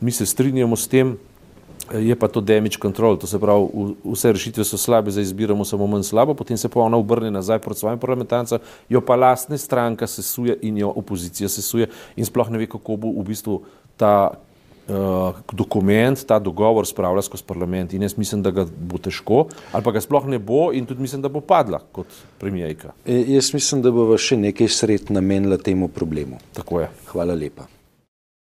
mi 0.00 0.12
se 0.12 0.26
strinjamo 0.26 0.76
s 0.76 0.88
tem, 0.88 1.16
je 1.92 2.16
pa 2.16 2.28
to 2.28 2.40
damage 2.40 2.78
control, 2.82 3.16
to 3.16 3.26
se 3.26 3.38
pravi, 3.38 3.94
vse 4.04 4.32
rešitve 4.32 4.64
so 4.64 4.78
slabe, 4.78 5.10
zdaj 5.10 5.22
izbiramo 5.22 5.64
samo 5.64 5.86
manj 5.86 6.02
slabo, 6.02 6.34
potem 6.34 6.56
se 6.56 6.68
pa 6.68 6.80
ona 6.80 6.96
obrne 6.96 7.30
nazaj 7.30 7.58
proti 7.58 7.80
svojim 7.80 7.98
parlamentarcem, 7.98 8.58
jo 8.88 9.00
pa 9.00 9.16
lastne 9.16 9.58
stranka 9.58 10.06
sesuje 10.06 10.58
in 10.62 10.78
jo 10.78 10.92
opozicija 10.96 11.48
sesuje 11.48 11.88
in 12.16 12.26
sploh 12.26 12.50
ne 12.50 12.58
ve, 12.58 12.66
kako 12.66 12.96
bo 12.96 13.12
v 13.20 13.24
bistvu 13.28 13.62
ta 13.96 14.30
uh, 14.88 15.40
dokument, 15.52 16.24
ta 16.26 16.38
dogovor 16.38 16.86
spravlja 16.86 17.22
skozi 17.22 17.44
parlament 17.46 17.92
in 17.92 18.02
jaz 18.02 18.18
mislim, 18.18 18.42
da 18.42 18.50
ga 18.50 18.66
bo 18.66 18.98
težko 18.98 19.46
ali 19.72 19.84
pa 19.84 19.92
ga 19.92 20.00
sploh 20.00 20.26
ne 20.26 20.38
bo 20.38 20.68
in 20.72 20.86
tudi 20.86 21.02
mislim, 21.02 21.22
da 21.22 21.28
bo 21.28 21.40
padla 21.40 21.80
kot 21.92 22.06
premijejka. 22.38 22.92
E, 23.06 23.24
jaz 23.34 23.54
mislim, 23.54 23.82
da 23.82 23.90
bo 23.90 24.10
še 24.18 24.36
nekaj 24.36 24.68
sred 24.68 25.10
namenila 25.10 25.56
temu 25.56 25.88
problemu. 25.88 26.38
Tako 26.52 26.84
je. 26.84 26.92
Hvala 27.12 27.34
lepa. 27.34 27.77